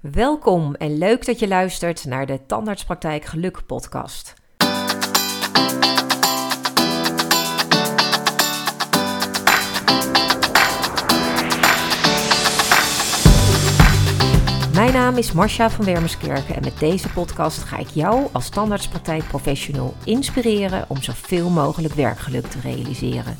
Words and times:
Welkom 0.00 0.74
en 0.74 0.98
leuk 0.98 1.26
dat 1.26 1.38
je 1.38 1.48
luistert 1.48 2.04
naar 2.04 2.26
de 2.26 2.46
Tandartspraktijk 2.46 3.24
Geluk 3.24 3.66
podcast. 3.66 4.34
Mijn 14.74 14.92
naam 14.92 15.16
is 15.16 15.32
Marcia 15.32 15.70
van 15.70 15.84
Wermerskerken 15.84 16.54
en 16.54 16.62
met 16.64 16.78
deze 16.78 17.08
podcast 17.08 17.62
ga 17.62 17.78
ik 17.78 17.88
jou 17.88 18.28
als 18.32 18.48
tandartspraktijkprofessional 18.48 19.94
inspireren 20.04 20.84
om 20.88 21.02
zoveel 21.02 21.50
mogelijk 21.50 21.94
werkgeluk 21.94 22.46
te 22.46 22.60
realiseren. 22.60 23.36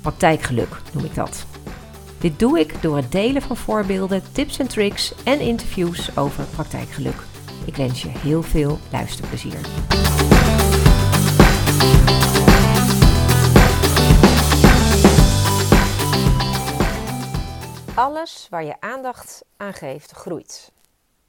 Praktijkgeluk 0.00 0.80
noem 0.92 1.04
ik 1.04 1.14
dat. 1.14 1.46
Dit 2.20 2.38
doe 2.38 2.58
ik 2.58 2.82
door 2.82 2.96
het 2.96 3.12
delen 3.12 3.42
van 3.42 3.56
voorbeelden, 3.56 4.32
tips 4.32 4.58
en 4.58 4.68
tricks 4.68 5.24
en 5.24 5.40
interviews 5.40 6.16
over 6.16 6.44
praktijkgeluk. 6.44 7.22
Ik 7.66 7.76
wens 7.76 8.02
je 8.02 8.08
heel 8.08 8.42
veel 8.42 8.78
luisterplezier. 8.92 9.60
Alles 17.94 18.46
waar 18.50 18.64
je 18.64 18.80
aandacht 18.80 19.44
aan 19.56 19.74
geeft, 19.74 20.10
groeit. 20.10 20.72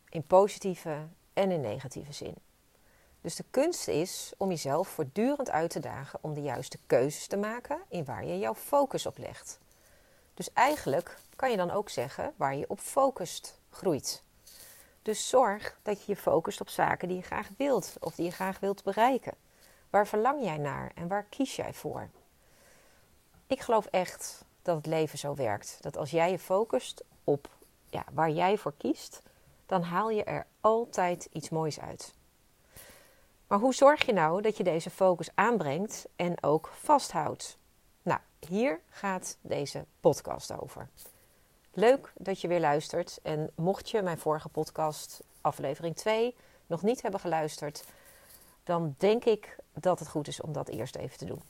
In 0.10 0.24
positieve 0.24 1.08
en 1.34 1.52
in 1.52 1.62
negatieve 1.62 2.14
zin. 2.14 2.36
Dus 3.22 3.36
de 3.36 3.46
kunst 3.50 3.88
is 3.88 4.34
om 4.38 4.50
jezelf 4.50 4.88
voortdurend 4.88 5.50
uit 5.50 5.70
te 5.70 5.80
dagen 5.80 6.20
om 6.22 6.34
de 6.34 6.42
juiste 6.42 6.78
keuzes 6.86 7.28
te 7.28 7.38
maken 7.38 7.80
in 7.90 8.06
waar 8.06 8.26
je 8.26 8.40
jouw 8.40 8.56
focus 8.56 9.06
op 9.06 9.18
legt. 9.18 9.60
Dus 10.40 10.54
eigenlijk 10.54 11.18
kan 11.36 11.52
je 11.52 11.58
dan 11.58 11.72
ook 11.72 11.90
zeggen 11.90 12.34
waar 12.36 12.56
je 12.56 12.70
op 12.70 12.80
focust 12.80 13.60
groeit. 13.70 14.24
Dus 15.02 15.30
zorg 15.30 15.80
dat 15.82 16.00
je 16.00 16.12
je 16.12 16.16
focust 16.16 16.62
op 16.62 16.70
zaken 16.70 17.08
die 17.08 17.18
je 17.18 17.24
graag 17.24 17.50
wilt 17.58 17.98
of 18.00 18.16
die 18.16 18.26
je 18.26 18.32
graag 18.32 18.60
wilt 18.60 18.84
bereiken. 18.84 19.34
Waar 19.90 20.08
verlang 20.08 20.44
jij 20.44 20.58
naar 20.58 20.92
en 20.96 21.08
waar 21.08 21.24
kies 21.24 21.56
jij 21.56 21.74
voor? 21.74 22.10
Ik 23.48 23.60
geloof 23.60 23.86
echt 23.86 24.46
dat 24.62 24.76
het 24.76 24.86
leven 24.86 25.18
zo 25.18 25.36
werkt. 25.36 25.78
Dat 25.82 25.98
als 25.98 26.12
jij 26.12 26.32
je 26.32 26.40
focust 26.40 27.04
op 27.24 27.50
ja, 27.90 28.04
waar 28.14 28.32
jij 28.32 28.58
voor 28.58 28.74
kiest, 28.78 29.22
dan 29.66 29.82
haal 29.82 30.10
je 30.10 30.24
er 30.24 30.46
altijd 30.62 31.28
iets 31.32 31.50
moois 31.50 31.80
uit. 31.80 32.14
Maar 33.48 33.60
hoe 33.60 33.74
zorg 33.74 34.06
je 34.06 34.14
nou 34.14 34.42
dat 34.42 34.58
je 34.58 34.64
deze 34.64 34.90
focus 34.90 35.30
aanbrengt 35.36 36.08
en 36.16 36.44
ook 36.44 36.72
vasthoudt? 36.74 37.59
Nou, 38.10 38.22
hier 38.48 38.80
gaat 38.90 39.38
deze 39.42 39.86
podcast 40.00 40.60
over. 40.60 40.90
Leuk 41.74 42.12
dat 42.18 42.42
je 42.42 42.48
weer 42.48 42.60
luistert. 42.60 43.20
En 43.24 43.52
mocht 43.56 43.90
je 43.90 44.02
mijn 44.02 44.18
vorige 44.18 44.50
podcast, 44.50 45.24
aflevering 45.42 45.96
2, 45.96 46.36
nog 46.68 46.82
niet 46.82 47.02
hebben 47.02 47.20
geluisterd, 47.20 47.86
dan 48.64 48.96
denk 48.98 49.26
ik 49.26 49.58
dat 49.74 50.00
het 50.00 50.08
goed 50.08 50.28
is 50.28 50.42
om 50.42 50.54
dat 50.54 50.68
eerst 50.68 50.96
even 50.96 51.18
te 51.18 51.26
doen. 51.26 51.42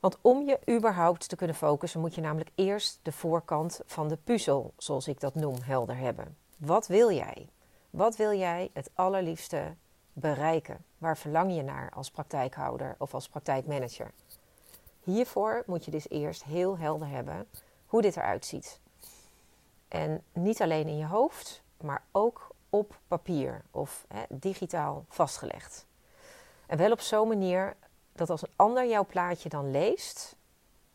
Want 0.00 0.18
om 0.20 0.46
je 0.46 0.58
überhaupt 0.70 1.28
te 1.28 1.36
kunnen 1.36 1.56
focussen, 1.56 2.00
moet 2.00 2.14
je 2.14 2.20
namelijk 2.20 2.50
eerst 2.54 2.98
de 3.02 3.12
voorkant 3.12 3.80
van 3.86 4.08
de 4.08 4.16
puzzel, 4.16 4.72
zoals 4.76 5.08
ik 5.08 5.20
dat 5.20 5.34
noem, 5.34 5.62
helder 5.62 5.96
hebben. 5.96 6.36
Wat 6.56 6.86
wil 6.86 7.10
jij? 7.10 7.48
Wat 7.90 8.16
wil 8.16 8.32
jij 8.32 8.70
het 8.72 8.90
allerliefste 8.94 9.74
bereiken? 10.20 10.84
Waar 10.98 11.16
verlang 11.16 11.54
je 11.54 11.62
naar 11.62 11.90
als 11.94 12.10
praktijkhouder 12.10 12.94
of 12.98 13.14
als 13.14 13.28
praktijkmanager? 13.28 14.10
Hiervoor 15.00 15.62
moet 15.66 15.84
je 15.84 15.90
dus 15.90 16.08
eerst 16.08 16.44
heel 16.44 16.78
helder 16.78 17.08
hebben 17.08 17.48
hoe 17.86 18.02
dit 18.02 18.16
eruit 18.16 18.44
ziet. 18.44 18.80
En 19.88 20.22
niet 20.32 20.62
alleen 20.62 20.88
in 20.88 20.96
je 20.96 21.06
hoofd, 21.06 21.62
maar 21.80 22.02
ook 22.12 22.48
op 22.70 22.98
papier 23.08 23.62
of 23.70 24.04
hè, 24.08 24.22
digitaal 24.28 25.04
vastgelegd. 25.08 25.86
En 26.66 26.78
wel 26.78 26.92
op 26.92 27.00
zo'n 27.00 27.28
manier 27.28 27.76
dat 28.12 28.30
als 28.30 28.42
een 28.42 28.52
ander 28.56 28.88
jouw 28.88 29.06
plaatje 29.06 29.48
dan 29.48 29.70
leest, 29.70 30.36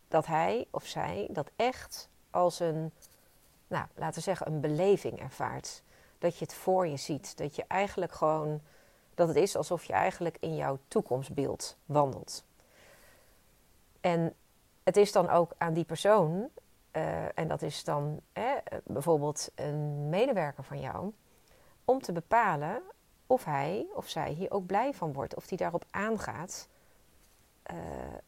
dat 0.07 0.25
hij 0.25 0.67
of 0.71 0.85
zij 0.85 1.27
dat 1.31 1.51
echt 1.55 2.09
als 2.29 2.59
een, 2.59 2.91
nou, 3.67 3.85
laten 3.95 4.15
we 4.15 4.21
zeggen, 4.21 4.47
een 4.47 4.61
beleving 4.61 5.19
ervaart. 5.19 5.83
Dat 6.19 6.37
je 6.37 6.45
het 6.45 6.53
voor 6.53 6.87
je 6.87 6.97
ziet. 6.97 7.37
Dat 7.37 7.55
je 7.55 7.63
eigenlijk 7.67 8.11
gewoon, 8.11 8.61
dat 9.15 9.27
het 9.27 9.37
is 9.37 9.55
alsof 9.55 9.83
je 9.83 9.93
eigenlijk 9.93 10.37
in 10.39 10.55
jouw 10.55 10.77
toekomstbeeld 10.87 11.77
wandelt. 11.85 12.45
En 14.01 14.33
het 14.83 14.97
is 14.97 15.11
dan 15.11 15.29
ook 15.29 15.51
aan 15.57 15.73
die 15.73 15.85
persoon, 15.85 16.49
uh, 16.91 17.37
en 17.37 17.47
dat 17.47 17.61
is 17.61 17.83
dan 17.83 18.19
eh, 18.33 18.51
bijvoorbeeld 18.83 19.51
een 19.55 20.09
medewerker 20.09 20.63
van 20.63 20.79
jou, 20.79 21.11
om 21.85 22.01
te 22.01 22.11
bepalen 22.11 22.81
of 23.27 23.43
hij 23.43 23.85
of 23.93 24.09
zij 24.09 24.31
hier 24.31 24.51
ook 24.51 24.65
blij 24.65 24.93
van 24.93 25.13
wordt, 25.13 25.35
of 25.35 25.47
die 25.47 25.57
daarop 25.57 25.85
aangaat 25.89 26.67
uh, 27.71 27.77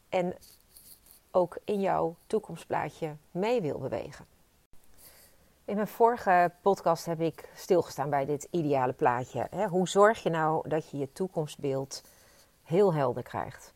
en 0.08 0.34
ook 1.30 1.58
in 1.64 1.80
jouw 1.80 2.16
toekomstplaatje 2.26 3.16
mee 3.30 3.60
wil 3.60 3.78
bewegen. 3.78 4.35
In 5.66 5.74
mijn 5.74 5.88
vorige 5.88 6.52
podcast 6.60 7.06
heb 7.06 7.20
ik 7.20 7.48
stilgestaan 7.54 8.10
bij 8.10 8.24
dit 8.24 8.48
ideale 8.50 8.92
plaatje. 8.92 9.48
Hoe 9.68 9.88
zorg 9.88 10.22
je 10.22 10.30
nou 10.30 10.68
dat 10.68 10.90
je 10.90 10.98
je 10.98 11.12
toekomstbeeld 11.12 12.02
heel 12.62 12.94
helder 12.94 13.22
krijgt? 13.22 13.74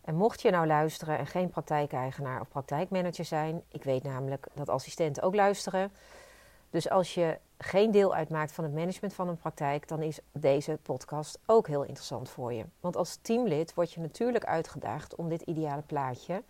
En 0.00 0.14
mocht 0.14 0.42
je 0.42 0.50
nou 0.50 0.66
luisteren 0.66 1.18
en 1.18 1.26
geen 1.26 1.48
praktijkeigenaar 1.48 2.40
of 2.40 2.48
praktijkmanager 2.48 3.24
zijn, 3.24 3.62
ik 3.68 3.84
weet 3.84 4.02
namelijk 4.02 4.46
dat 4.54 4.68
assistenten 4.68 5.22
ook 5.22 5.34
luisteren. 5.34 5.92
Dus 6.70 6.90
als 6.90 7.14
je 7.14 7.38
geen 7.58 7.90
deel 7.90 8.14
uitmaakt 8.14 8.52
van 8.52 8.64
het 8.64 8.74
management 8.74 9.14
van 9.14 9.28
een 9.28 9.36
praktijk, 9.36 9.88
dan 9.88 10.02
is 10.02 10.20
deze 10.32 10.78
podcast 10.82 11.38
ook 11.46 11.66
heel 11.66 11.82
interessant 11.82 12.28
voor 12.28 12.52
je. 12.52 12.64
Want 12.80 12.96
als 12.96 13.18
teamlid 13.22 13.74
word 13.74 13.92
je 13.92 14.00
natuurlijk 14.00 14.44
uitgedaagd 14.44 15.14
om 15.14 15.28
dit 15.28 15.42
ideale 15.42 15.82
plaatje, 15.82 16.42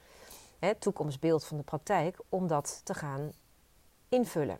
het 0.58 0.80
toekomstbeeld 0.80 1.44
van 1.44 1.56
de 1.56 1.62
praktijk, 1.62 2.18
om 2.28 2.46
dat 2.46 2.80
te 2.84 2.94
gaan 2.94 3.32
invullen. 4.08 4.58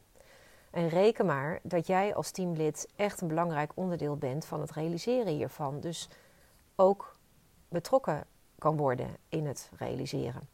En 0.71 0.89
reken 0.89 1.27
maar 1.27 1.59
dat 1.63 1.87
jij 1.87 2.15
als 2.15 2.31
teamlid 2.31 2.89
echt 2.97 3.21
een 3.21 3.29
belangrijk 3.29 3.73
onderdeel 3.75 4.17
bent 4.17 4.45
van 4.45 4.61
het 4.61 4.71
realiseren 4.71 5.33
hiervan. 5.33 5.81
Dus 5.81 6.09
ook 6.77 7.17
betrokken 7.69 8.27
kan 8.59 8.77
worden 8.77 9.17
in 9.29 9.47
het 9.47 9.71
realiseren. 9.77 10.49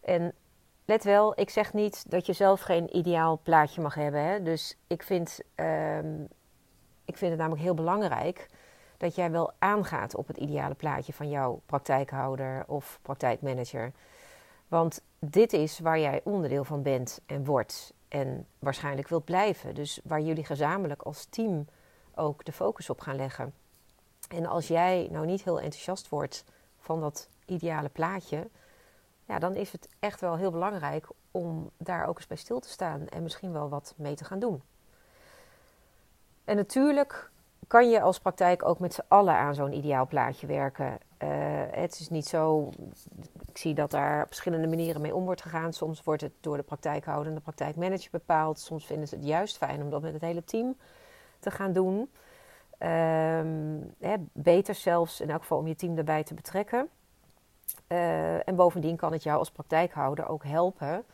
En 0.00 0.34
let 0.84 1.04
wel, 1.04 1.40
ik 1.40 1.50
zeg 1.50 1.72
niet 1.72 2.10
dat 2.10 2.26
je 2.26 2.32
zelf 2.32 2.60
geen 2.60 2.96
ideaal 2.96 3.40
plaatje 3.42 3.80
mag 3.80 3.94
hebben. 3.94 4.22
Hè? 4.24 4.42
Dus 4.42 4.76
ik 4.86 5.02
vind, 5.02 5.40
um, 5.54 6.28
ik 7.04 7.16
vind 7.16 7.30
het 7.30 7.40
namelijk 7.40 7.62
heel 7.62 7.74
belangrijk 7.74 8.48
dat 8.96 9.14
jij 9.14 9.30
wel 9.30 9.52
aangaat 9.58 10.14
op 10.14 10.26
het 10.26 10.36
ideale 10.36 10.74
plaatje 10.74 11.12
van 11.12 11.28
jouw 11.28 11.60
praktijkhouder 11.66 12.64
of 12.66 12.98
praktijkmanager. 13.02 13.92
Want 14.68 15.02
dit 15.18 15.52
is 15.52 15.78
waar 15.78 15.98
jij 15.98 16.20
onderdeel 16.24 16.64
van 16.64 16.82
bent 16.82 17.20
en 17.26 17.44
wordt 17.44 17.92
en 18.08 18.46
waarschijnlijk 18.58 19.08
wilt 19.08 19.24
blijven. 19.24 19.74
Dus 19.74 20.00
waar 20.04 20.20
jullie 20.20 20.44
gezamenlijk 20.44 21.02
als 21.02 21.24
team 21.24 21.66
ook 22.14 22.44
de 22.44 22.52
focus 22.52 22.90
op 22.90 23.00
gaan 23.00 23.16
leggen. 23.16 23.54
En 24.28 24.46
als 24.46 24.68
jij 24.68 25.08
nou 25.10 25.26
niet 25.26 25.44
heel 25.44 25.60
enthousiast 25.60 26.08
wordt 26.08 26.44
van 26.78 27.00
dat 27.00 27.28
ideale 27.46 27.88
plaatje, 27.88 28.48
ja, 29.24 29.38
dan 29.38 29.54
is 29.54 29.72
het 29.72 29.88
echt 29.98 30.20
wel 30.20 30.36
heel 30.36 30.50
belangrijk 30.50 31.06
om 31.30 31.70
daar 31.76 32.06
ook 32.06 32.16
eens 32.16 32.26
bij 32.26 32.36
stil 32.36 32.60
te 32.60 32.68
staan 32.68 33.08
en 33.08 33.22
misschien 33.22 33.52
wel 33.52 33.68
wat 33.68 33.94
mee 33.96 34.14
te 34.14 34.24
gaan 34.24 34.38
doen. 34.38 34.62
En 36.44 36.56
natuurlijk 36.56 37.30
kan 37.66 37.90
je 37.90 38.00
als 38.00 38.18
praktijk 38.18 38.64
ook 38.64 38.78
met 38.78 38.94
z'n 38.94 39.04
allen 39.08 39.34
aan 39.34 39.54
zo'n 39.54 39.72
ideaal 39.72 40.06
plaatje 40.06 40.46
werken. 40.46 40.98
Uh, 41.22 41.28
het 41.70 42.00
is 42.00 42.08
niet 42.08 42.26
zo, 42.26 42.70
ik 43.48 43.58
zie 43.58 43.74
dat 43.74 43.90
daar 43.90 44.22
op 44.22 44.26
verschillende 44.26 44.66
manieren 44.66 45.00
mee 45.00 45.14
om 45.14 45.24
wordt 45.24 45.42
gegaan. 45.42 45.72
Soms 45.72 46.02
wordt 46.02 46.22
het 46.22 46.32
door 46.40 46.56
de 46.56 46.62
praktijkhouder 46.62 47.28
en 47.28 47.34
de 47.34 47.40
praktijkmanager 47.40 48.10
bepaald. 48.10 48.58
Soms 48.58 48.86
vinden 48.86 49.08
ze 49.08 49.14
het 49.14 49.24
juist 49.24 49.56
fijn 49.56 49.82
om 49.82 49.90
dat 49.90 50.02
met 50.02 50.12
het 50.12 50.22
hele 50.22 50.44
team 50.44 50.76
te 51.38 51.50
gaan 51.50 51.72
doen. 51.72 52.10
Um, 52.78 53.94
hè, 53.98 54.14
beter 54.32 54.74
zelfs 54.74 55.20
in 55.20 55.30
elk 55.30 55.40
geval 55.40 55.58
om 55.58 55.66
je 55.66 55.74
team 55.74 55.94
daarbij 55.94 56.24
te 56.24 56.34
betrekken. 56.34 56.88
Uh, 57.88 58.48
en 58.48 58.56
bovendien 58.56 58.96
kan 58.96 59.12
het 59.12 59.22
jou 59.22 59.38
als 59.38 59.50
praktijkhouder 59.50 60.28
ook 60.28 60.44
helpen 60.44 61.04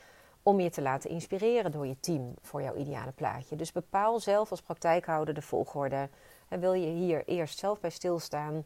om 0.42 0.60
je 0.60 0.70
te 0.70 0.82
laten 0.82 1.10
inspireren 1.10 1.70
door 1.70 1.86
je 1.86 2.00
team 2.00 2.34
voor 2.40 2.62
jouw 2.62 2.74
ideale 2.74 3.12
plaatje. 3.12 3.56
Dus 3.56 3.72
bepaal 3.72 4.20
zelf 4.20 4.50
als 4.50 4.62
praktijkhouder 4.62 5.34
de 5.34 5.42
volgorde. 5.42 6.08
En 6.48 6.60
wil 6.60 6.72
je 6.72 6.86
hier 6.86 7.22
eerst 7.26 7.58
zelf 7.58 7.80
bij 7.80 7.90
stilstaan? 7.90 8.64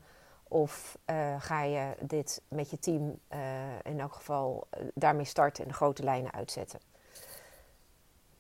Of 0.49 0.99
uh, 1.11 1.35
ga 1.39 1.63
je 1.63 1.95
dit 2.01 2.43
met 2.49 2.71
je 2.71 2.79
team 2.79 3.19
uh, 3.33 3.39
in 3.83 4.01
elk 4.01 4.13
geval 4.13 4.67
daarmee 4.95 5.25
starten 5.25 5.63
en 5.63 5.69
de 5.69 5.75
grote 5.75 6.03
lijnen 6.03 6.33
uitzetten? 6.33 6.81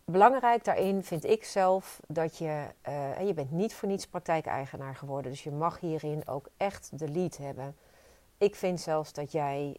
Belangrijk 0.04 0.64
daarin 0.64 1.04
vind 1.04 1.24
ik 1.24 1.44
zelf 1.44 2.00
dat 2.06 2.38
je, 2.38 2.66
je 3.26 3.32
bent 3.34 3.50
niet 3.50 3.74
voor 3.74 3.88
niets 3.88 4.06
praktijkeigenaar 4.06 4.96
geworden. 4.96 5.30
Dus 5.30 5.42
je 5.42 5.50
mag 5.50 5.80
hierin 5.80 6.28
ook 6.28 6.48
echt 6.56 6.98
de 6.98 7.08
lead 7.08 7.36
hebben. 7.36 7.76
Ik 8.38 8.54
vind 8.54 8.80
zelfs 8.80 9.12
dat 9.12 9.32
jij, 9.32 9.76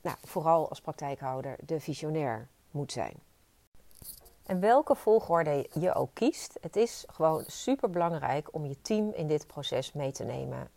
nou, 0.00 0.16
vooral 0.24 0.68
als 0.68 0.80
praktijkhouder, 0.80 1.56
de 1.64 1.80
visionair 1.80 2.48
moet 2.70 2.92
zijn. 2.92 3.14
En 4.46 4.60
welke 4.60 4.94
volgorde 4.94 5.68
je 5.72 5.94
ook 5.94 6.10
kiest, 6.12 6.58
het 6.60 6.76
is 6.76 7.04
gewoon 7.12 7.44
super 7.46 7.90
belangrijk 7.90 8.54
om 8.54 8.66
je 8.66 8.82
team 8.82 9.12
in 9.12 9.26
dit 9.26 9.46
proces 9.46 9.92
mee 9.92 10.12
te 10.12 10.24
nemen. 10.24 10.70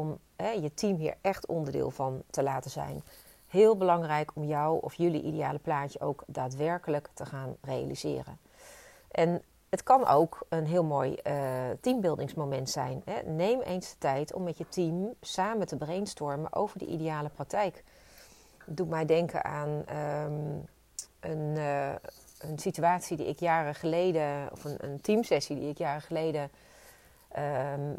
Om 0.00 0.18
hè, 0.36 0.50
je 0.50 0.74
team 0.74 0.96
hier 0.96 1.14
echt 1.20 1.46
onderdeel 1.46 1.90
van 1.90 2.22
te 2.30 2.42
laten 2.42 2.70
zijn. 2.70 3.02
Heel 3.46 3.76
belangrijk 3.76 4.30
om 4.34 4.44
jou 4.44 4.80
of 4.80 4.94
jullie 4.94 5.22
ideale 5.22 5.58
plaatje 5.58 6.00
ook 6.00 6.22
daadwerkelijk 6.26 7.08
te 7.14 7.26
gaan 7.26 7.56
realiseren. 7.60 8.38
En 9.10 9.42
het 9.68 9.82
kan 9.82 10.06
ook 10.06 10.46
een 10.48 10.66
heel 10.66 10.84
mooi 10.84 11.18
uh, 11.26 11.34
teambuildingsmoment 11.80 12.70
zijn. 12.70 13.02
Hè. 13.04 13.30
Neem 13.30 13.60
eens 13.60 13.90
de 13.90 13.98
tijd 13.98 14.34
om 14.34 14.42
met 14.42 14.58
je 14.58 14.68
team 14.68 15.14
samen 15.20 15.66
te 15.66 15.76
brainstormen 15.76 16.52
over 16.52 16.78
de 16.78 16.86
ideale 16.86 17.28
praktijk. 17.28 17.84
Het 18.64 18.76
doet 18.76 18.88
mij 18.88 19.06
denken 19.06 19.44
aan 19.44 19.82
ehm, 19.86 20.32
een, 21.20 21.56
uh, 21.56 21.92
een 22.38 22.58
situatie 22.58 23.16
die 23.16 23.26
ik 23.26 23.38
jaren 23.38 23.74
geleden, 23.74 24.48
of 24.52 24.64
een, 24.64 24.76
een 24.78 25.00
teamsessie 25.00 25.56
die 25.56 25.68
ik 25.68 25.78
jaren 25.78 26.02
geleden 26.02 26.50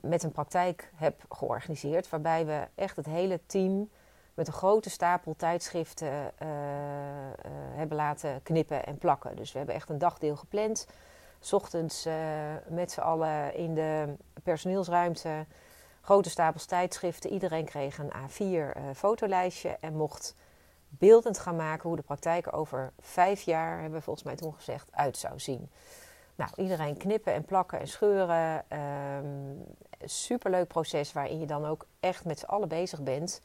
met 0.01 0.23
een 0.23 0.31
praktijk 0.31 0.91
heb 0.95 1.23
georganiseerd. 1.29 2.09
Waarbij 2.09 2.45
we 2.45 2.67
echt 2.75 2.95
het 2.95 3.05
hele 3.05 3.39
team 3.45 3.89
met 4.33 4.47
een 4.47 4.53
grote 4.53 4.89
stapel 4.89 5.35
tijdschriften 5.35 6.07
uh, 6.07 6.47
uh, 6.47 6.47
hebben 7.75 7.97
laten 7.97 8.43
knippen 8.43 8.85
en 8.85 8.97
plakken. 8.97 9.35
Dus 9.35 9.51
we 9.51 9.57
hebben 9.57 9.75
echt 9.75 9.89
een 9.89 9.97
dagdeel 9.97 10.35
gepland. 10.35 10.87
S 11.39 11.53
ochtends 11.53 12.05
uh, 12.05 12.13
met 12.67 12.91
z'n 12.91 12.99
allen 12.99 13.55
in 13.55 13.75
de 13.75 14.15
personeelsruimte. 14.43 15.45
Grote 16.01 16.29
stapels 16.29 16.65
tijdschriften. 16.65 17.31
Iedereen 17.31 17.65
kreeg 17.65 17.97
een 17.97 18.11
A4 18.11 18.95
fotolijstje 18.95 19.77
en 19.79 19.95
mocht 19.95 20.35
beeldend 20.89 21.39
gaan 21.39 21.55
maken 21.55 21.87
hoe 21.87 21.97
de 21.97 22.03
praktijk 22.03 22.45
er 22.45 22.53
over 22.53 22.93
vijf 22.99 23.41
jaar, 23.41 23.79
hebben 23.79 23.97
we 23.99 24.05
volgens 24.05 24.25
mij 24.25 24.35
toen 24.35 24.53
gezegd, 24.53 24.89
uit 24.91 25.17
zou 25.17 25.39
zien. 25.39 25.69
Nou, 26.41 26.53
iedereen 26.55 26.97
knippen 26.97 27.33
en 27.33 27.45
plakken 27.45 27.79
en 27.79 27.87
scheuren. 27.87 28.65
Um, 29.17 29.65
superleuk 30.03 30.67
proces 30.67 31.13
waarin 31.13 31.39
je 31.39 31.45
dan 31.45 31.65
ook 31.65 31.85
echt 31.99 32.25
met 32.25 32.39
z'n 32.39 32.45
allen 32.45 32.67
bezig 32.67 33.01
bent. 33.01 33.41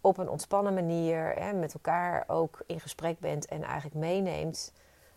Op 0.00 0.18
een 0.18 0.28
ontspannen 0.28 0.74
manier. 0.74 1.34
Hè, 1.34 1.52
met 1.52 1.74
elkaar 1.74 2.24
ook 2.26 2.62
in 2.66 2.80
gesprek 2.80 3.18
bent 3.18 3.46
en 3.46 3.62
eigenlijk 3.62 3.94
meeneemt 3.94 4.72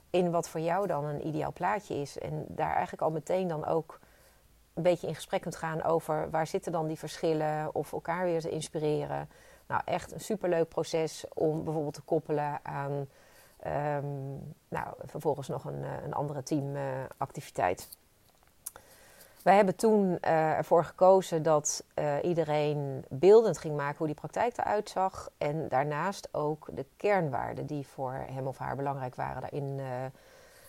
in 0.10 0.32
wat 0.32 0.50
voor 0.50 0.60
jou 0.60 0.88
dan 0.88 1.06
een 1.06 1.28
ideaal 1.28 1.54
plaatje 1.54 1.96
is. 1.96 2.20
En 2.20 2.46
daar 2.48 2.74
eigenlijk 2.74 3.02
al 3.02 3.12
meteen 3.12 3.48
dan 3.48 3.66
ook 3.66 4.00
een 4.74 4.84
beetje 4.84 5.08
in 5.08 5.16
gesprek 5.16 5.42
kunt 5.42 5.56
gaan 5.56 5.84
over 5.84 6.30
waar 6.30 6.48
zitten 6.48 6.72
dan 6.72 6.88
die 6.88 7.00
verschillen. 7.00 7.76
Of 7.76 7.94
elkaar 7.94 8.26
weer 8.26 8.42
te 8.42 8.50
inspireren. 8.50 9.30
Nou, 9.68 9.82
echt 9.86 10.12
een 10.12 10.20
superleuk 10.20 10.70
proces 10.70 11.26
om 11.34 11.64
bijvoorbeeld 11.64 11.94
te 11.94 12.02
koppelen 12.02 12.60
aan 12.64 13.08
um, 13.68 14.56
nou, 14.68 14.88
vervolgens 15.06 15.48
nog 15.48 15.66
een, 15.66 15.84
een 16.04 16.14
andere 16.14 16.44
teamactiviteit. 16.44 17.90
Wij 19.44 19.56
hebben 19.56 19.76
toen 19.76 20.06
uh, 20.10 20.52
ervoor 20.58 20.84
gekozen 20.84 21.44
dat 21.44 21.84
iedereen 22.22 23.06
beeldend 23.10 23.58
ging 23.58 23.76
maken 23.76 23.98
hoe 23.98 24.08
die 24.08 24.16
praktijk 24.16 24.58
eruit 24.58 24.90
zag. 24.90 25.30
En 25.38 25.68
daarnaast 25.68 26.30
ook 26.32 26.70
de 26.74 26.86
kernwaarden 26.98 27.66
die 27.66 27.88
voor 27.88 28.14
hem 28.14 28.48
of 28.48 28.58
haar 28.58 28.76
belangrijk 28.76 29.16
waren 29.16 29.42
daarin 29.42 29.78
uh, 29.78 29.86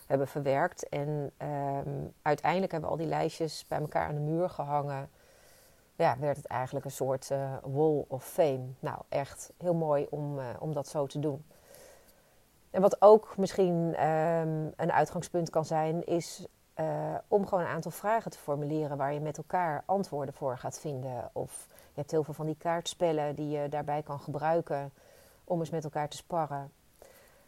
hebben 0.07 0.29
verwerkt. 0.29 0.89
En 0.89 1.31
um, 1.43 2.13
uiteindelijk 2.23 2.73
hebben 2.73 2.91
we 2.91 2.97
al 2.97 3.03
die 3.03 3.13
lijstjes 3.13 3.65
bij 3.69 3.79
elkaar 3.79 4.09
aan 4.09 4.15
de 4.15 4.21
muur 4.21 4.51
gehangen 4.51 5.11
ja, 5.97 6.17
werd 6.19 6.37
het 6.37 6.47
eigenlijk 6.47 6.85
een 6.85 6.91
soort 6.91 7.29
wall 7.63 8.05
of 8.09 8.25
fame. 8.25 8.67
Nou, 8.81 8.99
echt 9.09 9.53
heel 9.57 9.75
mooi 9.75 10.07
om, 10.11 10.39
om 10.59 10.73
dat 10.73 10.89
zo 10.89 11.07
te 11.07 11.19
doen. 11.19 11.45
En 12.79 12.85
wat 12.85 13.03
ook 13.03 13.37
misschien 13.37 14.07
um, 14.07 14.73
een 14.77 14.93
uitgangspunt 14.93 15.51
kan 15.51 15.65
zijn, 15.65 16.07
is 16.07 16.47
uh, 16.81 17.15
om 17.29 17.47
gewoon 17.47 17.65
een 17.65 17.71
aantal 17.71 17.91
vragen 17.91 18.31
te 18.31 18.39
formuleren 18.39 18.97
waar 18.97 19.13
je 19.13 19.21
met 19.21 19.37
elkaar 19.37 19.83
antwoorden 19.87 20.35
voor 20.35 20.59
gaat 20.59 20.81
vinden. 20.81 21.31
Of 21.33 21.67
je 21.71 22.01
hebt 22.01 22.11
heel 22.11 22.25
veel 22.25 22.35
van 22.35 22.47
die 22.47 22.57
kaartspellen 22.59 23.35
die 23.35 23.49
je 23.49 23.69
daarbij 23.69 24.03
kan 24.03 24.21
gebruiken 24.21 24.93
om 25.45 25.61
eens 25.61 25.71
met 25.71 25.85
elkaar 25.85 26.09
te 26.09 26.17
sparren. 26.17 26.73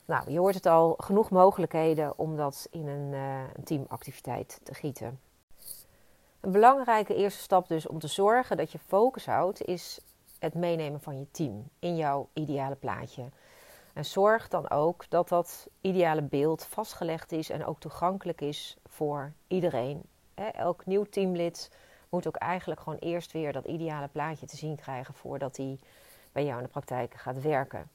Nou, 0.05 0.31
je 0.31 0.38
hoort 0.38 0.55
het 0.55 0.67
al, 0.67 0.94
genoeg 0.99 1.31
mogelijkheden 1.31 2.19
om 2.19 2.37
dat 2.37 2.69
in 2.71 2.88
een, 2.88 3.12
een 3.12 3.65
teamactiviteit 3.65 4.61
te 4.62 4.75
gieten. 4.75 5.21
Een 6.41 6.53
belangrijke 6.53 7.15
eerste 7.15 7.43
stap 7.43 7.69
dus 7.69 7.87
om 7.87 7.99
te 7.99 8.09
zorgen 8.09 8.56
dat 8.56 8.73
je 8.73 8.79
focus 8.79 9.27
houdt, 9.27 9.65
is 9.65 10.00
het 10.38 10.55
meenemen 10.55 11.00
van 11.00 11.19
je 11.19 11.31
team 11.31 11.69
in 11.79 11.97
jouw 11.97 12.29
ideale 12.32 12.77
plaatje. 12.77 13.25
En 14.00 14.06
zorg 14.06 14.49
dan 14.49 14.70
ook 14.70 15.05
dat 15.08 15.29
dat 15.29 15.69
ideale 15.81 16.23
beeld 16.23 16.64
vastgelegd 16.64 17.32
is 17.32 17.50
en 17.50 17.67
ook 17.67 17.81
toegankelijk 17.81 18.41
is 18.41 18.76
voor 18.87 19.32
iedereen. 19.49 20.02
Elk 20.35 20.87
nieuw 20.87 21.05
teamlid 21.05 21.70
moet 22.08 22.26
ook 22.26 22.37
eigenlijk 22.37 22.81
gewoon 22.81 22.99
eerst 22.99 23.32
weer 23.32 23.52
dat 23.52 23.64
ideale 23.64 24.08
plaatje 24.08 24.47
te 24.47 24.56
zien 24.56 24.76
krijgen 24.76 25.14
voordat 25.14 25.56
hij 25.56 25.79
bij 26.32 26.44
jou 26.44 26.56
in 26.56 26.64
de 26.64 26.70
praktijk 26.70 27.14
gaat 27.14 27.43
werken. 27.43 27.91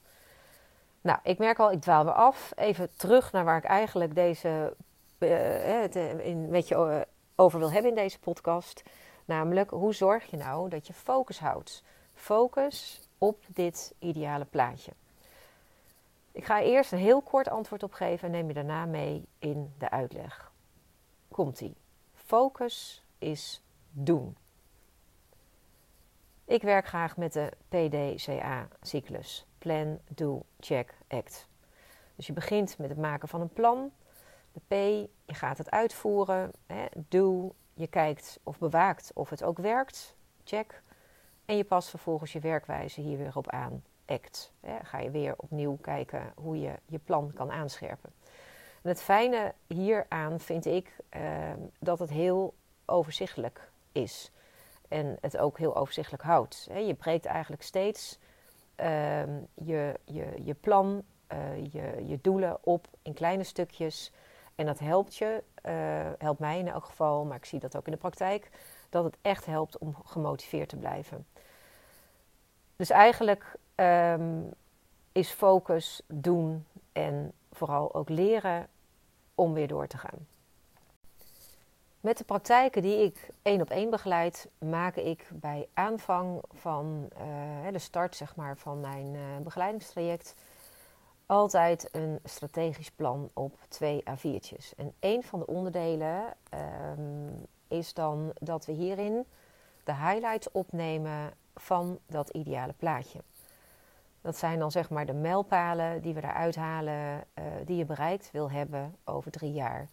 Nou, 1.02 1.20
ik 1.24 1.38
merk 1.38 1.60
al, 1.60 1.72
ik 1.72 1.82
dwaal 1.82 2.04
weer 2.04 2.14
af. 2.14 2.52
Even 2.56 2.90
terug 2.96 3.32
naar 3.32 3.46
waar 3.46 3.58
ik 3.58 3.64
eigenlijk 3.64 4.16
deze 4.16 4.76
uh, 5.20 6.26
in, 6.26 6.50
met 6.50 6.68
je 6.68 7.06
over 7.36 7.60
wil 7.60 7.72
hebben 7.72 7.90
in 7.92 7.98
deze 7.98 8.20
podcast. 8.20 8.84
Namelijk, 9.26 9.70
hoe 9.70 9.94
zorg 9.94 10.26
je 10.26 10.38
nou 10.38 10.70
dat 10.70 10.88
je 10.88 10.94
focus 10.94 11.40
houdt? 11.40 11.84
Focus 12.14 13.10
op 13.18 13.44
dit 13.48 13.94
ideale 14.00 14.46
plaatje. 14.46 14.92
Ik 16.36 16.46
ga 16.46 16.62
eerst 16.62 16.92
een 16.92 16.98
heel 16.98 17.22
kort 17.22 17.50
antwoord 17.50 17.84
op 17.84 17.94
geven 17.94 18.26
en 18.26 18.32
neem 18.32 18.48
je 18.48 18.54
daarna 18.54 18.86
mee 18.86 19.28
in 19.40 19.74
de 19.78 19.90
uitleg. 19.90 20.52
Komt-ie. 21.28 21.78
Focus 22.14 23.06
is 23.18 23.64
doen. 23.92 24.38
Ik 26.46 26.62
werk 26.62 26.88
graag 26.88 27.18
met 27.18 27.34
de 27.34 27.52
PDCA-cyclus. 27.70 29.48
Plan, 29.58 30.00
Do, 30.08 30.46
Check, 30.60 30.98
Act. 31.08 31.48
Dus 32.16 32.28
je 32.28 32.34
begint 32.34 32.78
met 32.78 32.90
het 32.90 32.98
maken 32.98 33.28
van 33.28 33.42
een 33.42 33.54
plan. 33.54 33.92
De 34.52 34.62
P, 34.68 34.74
je 35.26 35.34
gaat 35.34 35.58
het 35.58 35.72
uitvoeren. 35.72 36.52
Hè, 36.66 36.86
do, 36.94 37.56
je 37.74 37.88
kijkt 37.88 38.40
of 38.44 38.58
bewaakt 38.58 39.12
of 39.14 39.30
het 39.30 39.44
ook 39.44 39.58
werkt. 39.58 40.16
Check. 40.44 40.82
En 41.46 41.58
je 41.58 41.64
past 41.64 41.90
vervolgens 41.90 42.34
je 42.34 42.40
werkwijze 42.40 43.02
hier 43.02 43.18
weer 43.18 43.38
op 43.38 43.50
aan. 43.50 43.84
Hè, 44.60 44.78
ga 44.84 45.00
je 45.00 45.12
weer 45.12 45.34
opnieuw 45.38 45.78
kijken 45.82 46.34
hoe 46.36 46.60
je 46.60 46.74
je 46.86 47.00
plan 47.00 47.32
kan 47.34 47.52
aanscherpen. 47.52 48.10
En 48.82 48.90
het 48.90 49.02
fijne 49.02 49.54
hieraan 49.68 50.40
vind 50.40 50.66
ik 50.66 50.96
eh, 51.10 51.22
dat 51.80 52.00
het 52.00 52.10
heel 52.10 52.54
overzichtelijk 52.86 53.72
is. 53.92 54.32
En 54.88 55.18
het 55.22 55.38
ook 55.38 55.58
heel 55.58 55.76
overzichtelijk 55.76 56.24
houdt. 56.24 56.68
Je 56.74 56.94
breekt 56.94 57.26
eigenlijk 57.26 57.62
steeds 57.62 58.20
uh, 58.80 59.24
je, 59.54 60.00
je, 60.06 60.26
je 60.44 60.54
plan, 60.54 61.04
uh, 61.34 61.66
je, 61.72 62.06
je 62.08 62.20
doelen 62.22 62.58
op 62.64 62.88
in 63.02 63.14
kleine 63.14 63.44
stukjes 63.44 64.12
en 64.56 64.66
dat 64.66 64.80
helpt 64.80 65.16
je, 65.16 65.44
uh, 65.66 65.72
helpt 66.18 66.40
mij 66.40 66.60
in 66.60 66.68
elk 66.68 66.86
geval, 66.86 67.26
maar 67.26 67.38
ik 67.38 67.46
zie 67.46 67.60
dat 67.60 67.78
ook 67.78 67.86
in 67.86 67.92
de 67.92 67.98
praktijk, 67.98 68.50
dat 68.90 69.04
het 69.04 69.18
echt 69.22 69.46
helpt 69.46 69.78
om 69.78 69.96
gemotiveerd 70.06 70.70
te 70.70 70.76
blijven. 70.76 71.26
Dus 72.76 72.90
eigenlijk 72.90 73.56
um, 73.76 74.54
is 75.12 75.32
focus 75.32 76.02
doen 76.08 76.66
en 76.92 77.32
vooral 77.52 77.94
ook 77.94 78.10
leren 78.10 78.68
om 79.36 79.54
weer 79.54 79.68
door 79.68 79.88
te 79.88 79.98
gaan. 79.98 80.28
Met 82.00 82.18
de 82.18 82.24
praktijken 82.24 82.82
die 82.82 83.04
ik 83.04 83.30
één 83.42 83.62
op 83.62 83.70
één 83.70 83.90
begeleid, 83.90 84.50
maak 84.58 84.96
ik 84.96 85.28
bij 85.34 85.68
aanvang 85.74 86.42
van 86.52 87.10
uh, 87.14 87.72
de 87.72 87.80
start 87.80 88.16
zeg 88.16 88.36
maar, 88.36 88.58
van 88.58 88.80
mijn 88.80 89.14
uh, 89.14 89.22
begeleidingstraject 89.44 90.36
altijd 91.26 91.90
een 91.92 92.20
strategisch 92.24 92.92
plan 92.92 93.30
op 93.34 93.58
twee 93.68 94.04
A4'tjes. 94.10 94.76
En 94.78 94.94
een 95.00 95.24
van 95.24 95.40
de 95.40 95.48
onderdelen 95.48 96.34
um, 96.98 97.46
is 97.68 97.94
dan 97.94 98.32
dat 98.40 98.66
we 98.66 98.72
hierin 98.72 99.26
de 99.84 99.96
highlights 99.96 100.52
opnemen 100.52 101.34
van 101.56 102.00
dat 102.08 102.30
ideale 102.30 102.74
plaatje. 102.74 103.20
Dat 104.26 104.38
zijn 104.38 104.60
dan 104.60 104.72
zeg 104.72 104.90
maar 104.90 105.06
de 105.06 105.14
mijlpalen 105.14 106.02
die 106.02 106.14
we 106.14 106.24
eruit 106.24 106.56
halen, 106.56 106.94
uh, 106.94 107.46
die 107.66 107.78
je 107.78 107.86
bereikt 107.86 108.32
wil 108.32 108.52
hebben 108.52 108.96
over 109.04 109.32
drie 109.32 109.52
jaar. 109.52 109.90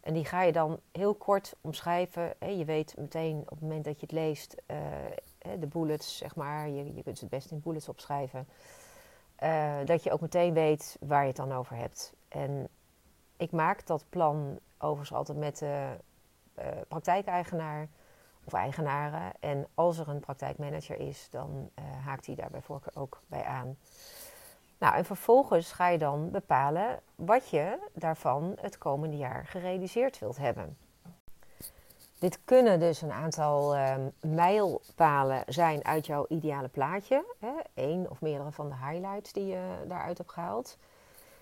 En 0.00 0.14
die 0.14 0.24
ga 0.24 0.42
je 0.42 0.52
dan 0.52 0.80
heel 0.92 1.14
kort 1.14 1.56
omschrijven. 1.60 2.34
Je 2.56 2.64
weet 2.64 2.96
meteen 2.96 3.40
op 3.40 3.50
het 3.50 3.60
moment 3.60 3.84
dat 3.84 3.94
je 3.94 4.06
het 4.06 4.12
leest, 4.12 4.56
uh, 4.66 4.76
de 5.58 5.66
bullets, 5.66 6.16
zeg 6.16 6.36
maar. 6.36 6.68
Je, 6.68 6.94
je 6.94 7.02
kunt 7.02 7.20
het 7.20 7.28
best 7.28 7.50
in 7.50 7.60
bullets 7.60 7.88
opschrijven. 7.88 8.48
Uh, 9.42 9.74
dat 9.84 10.02
je 10.02 10.12
ook 10.12 10.20
meteen 10.20 10.54
weet 10.54 10.96
waar 11.00 11.20
je 11.20 11.28
het 11.28 11.36
dan 11.36 11.52
over 11.52 11.76
hebt. 11.76 12.12
En 12.28 12.68
ik 13.36 13.50
maak 13.50 13.86
dat 13.86 14.04
plan 14.08 14.58
overigens 14.78 15.12
altijd 15.12 15.38
met 15.38 15.58
de 15.58 15.96
praktijkeigenaar 16.88 17.88
eigenaren. 18.58 19.32
En 19.40 19.66
als 19.74 19.98
er 19.98 20.08
een 20.08 20.20
praktijkmanager 20.20 21.00
is, 21.00 21.28
dan 21.30 21.70
uh, 21.78 21.84
haakt 22.06 22.26
hij 22.26 22.34
daar 22.34 22.50
bij 22.50 22.62
voorkeur 22.62 22.92
ook 22.96 23.20
bij 23.26 23.44
aan. 23.44 23.76
Nou, 24.78 24.94
en 24.94 25.04
vervolgens 25.04 25.72
ga 25.72 25.88
je 25.88 25.98
dan 25.98 26.30
bepalen 26.30 27.00
wat 27.14 27.48
je 27.48 27.78
daarvan 27.92 28.56
het 28.60 28.78
komende 28.78 29.16
jaar 29.16 29.46
gerealiseerd 29.46 30.18
wilt 30.18 30.36
hebben. 30.36 30.76
Dit 32.18 32.40
kunnen 32.44 32.80
dus 32.80 33.02
een 33.02 33.12
aantal 33.12 33.76
uh, 33.76 33.94
mijlpalen 34.20 35.42
zijn 35.46 35.84
uit 35.84 36.06
jouw 36.06 36.26
ideale 36.28 36.68
plaatje. 36.68 37.24
Eén 37.74 38.10
of 38.10 38.20
meerdere 38.20 38.52
van 38.52 38.68
de 38.68 38.74
highlights 38.74 39.32
die 39.32 39.46
je 39.46 39.84
daaruit 39.88 40.18
hebt 40.18 40.32
gehaald. 40.32 40.78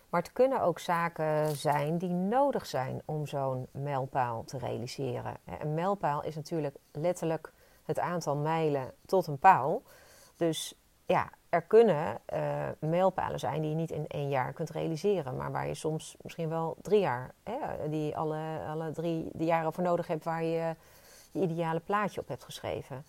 Maar 0.08 0.22
het 0.22 0.32
kunnen 0.32 0.60
ook 0.60 0.78
zaken 0.78 1.56
zijn 1.56 1.98
die 1.98 2.12
nodig 2.12 2.66
zijn 2.66 3.02
om 3.04 3.26
zo'n 3.26 3.66
mijlpaal 3.72 4.44
te 4.44 4.58
realiseren. 4.58 5.36
Een 5.60 5.74
mijlpaal 5.74 6.22
is 6.22 6.34
natuurlijk 6.34 6.76
letterlijk 6.92 7.52
het 7.84 7.98
aantal 7.98 8.36
mijlen 8.36 8.92
tot 9.06 9.26
een 9.26 9.38
paal. 9.38 9.82
Dus 10.36 10.74
ja, 11.06 11.30
er 11.48 11.62
kunnen 11.62 12.20
uh, 12.34 12.68
mijlpalen 12.80 13.38
zijn 13.38 13.60
die 13.60 13.70
je 13.70 13.76
niet 13.76 13.90
in 13.90 14.06
één 14.06 14.28
jaar 14.28 14.52
kunt 14.52 14.70
realiseren, 14.70 15.36
maar 15.36 15.52
waar 15.52 15.66
je 15.66 15.74
soms 15.74 16.16
misschien 16.22 16.48
wel 16.48 16.76
drie 16.82 17.00
jaar, 17.00 17.34
hè, 17.42 17.88
die 17.88 18.16
alle, 18.16 18.60
alle 18.68 18.90
drie 18.92 19.30
de 19.32 19.44
jaren 19.44 19.72
voor 19.72 19.84
nodig 19.84 20.06
hebt 20.06 20.24
waar 20.24 20.42
je 20.42 20.74
je 21.32 21.40
ideale 21.40 21.80
plaatje 21.80 22.20
op 22.20 22.28
hebt 22.28 22.44
geschreven. 22.44 23.04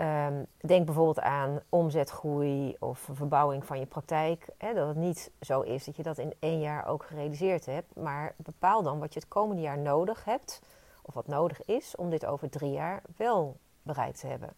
Um, 0.00 0.46
denk 0.60 0.86
bijvoorbeeld 0.86 1.20
aan 1.20 1.60
omzetgroei 1.68 2.76
of 2.78 3.08
verbouwing 3.12 3.66
van 3.66 3.78
je 3.78 3.86
praktijk. 3.86 4.48
Hè, 4.58 4.74
dat 4.74 4.88
het 4.88 4.96
niet 4.96 5.30
zo 5.40 5.60
is 5.60 5.84
dat 5.84 5.96
je 5.96 6.02
dat 6.02 6.18
in 6.18 6.34
één 6.38 6.60
jaar 6.60 6.86
ook 6.86 7.04
gerealiseerd 7.04 7.66
hebt. 7.66 7.96
Maar 7.96 8.34
bepaal 8.36 8.82
dan 8.82 8.98
wat 8.98 9.12
je 9.12 9.20
het 9.20 9.28
komende 9.28 9.62
jaar 9.62 9.78
nodig 9.78 10.24
hebt, 10.24 10.62
of 11.02 11.14
wat 11.14 11.26
nodig 11.26 11.64
is, 11.64 11.96
om 11.96 12.10
dit 12.10 12.26
over 12.26 12.50
drie 12.50 12.70
jaar 12.70 13.02
wel 13.16 13.56
bereikt 13.82 14.20
te 14.20 14.26
hebben. 14.26 14.54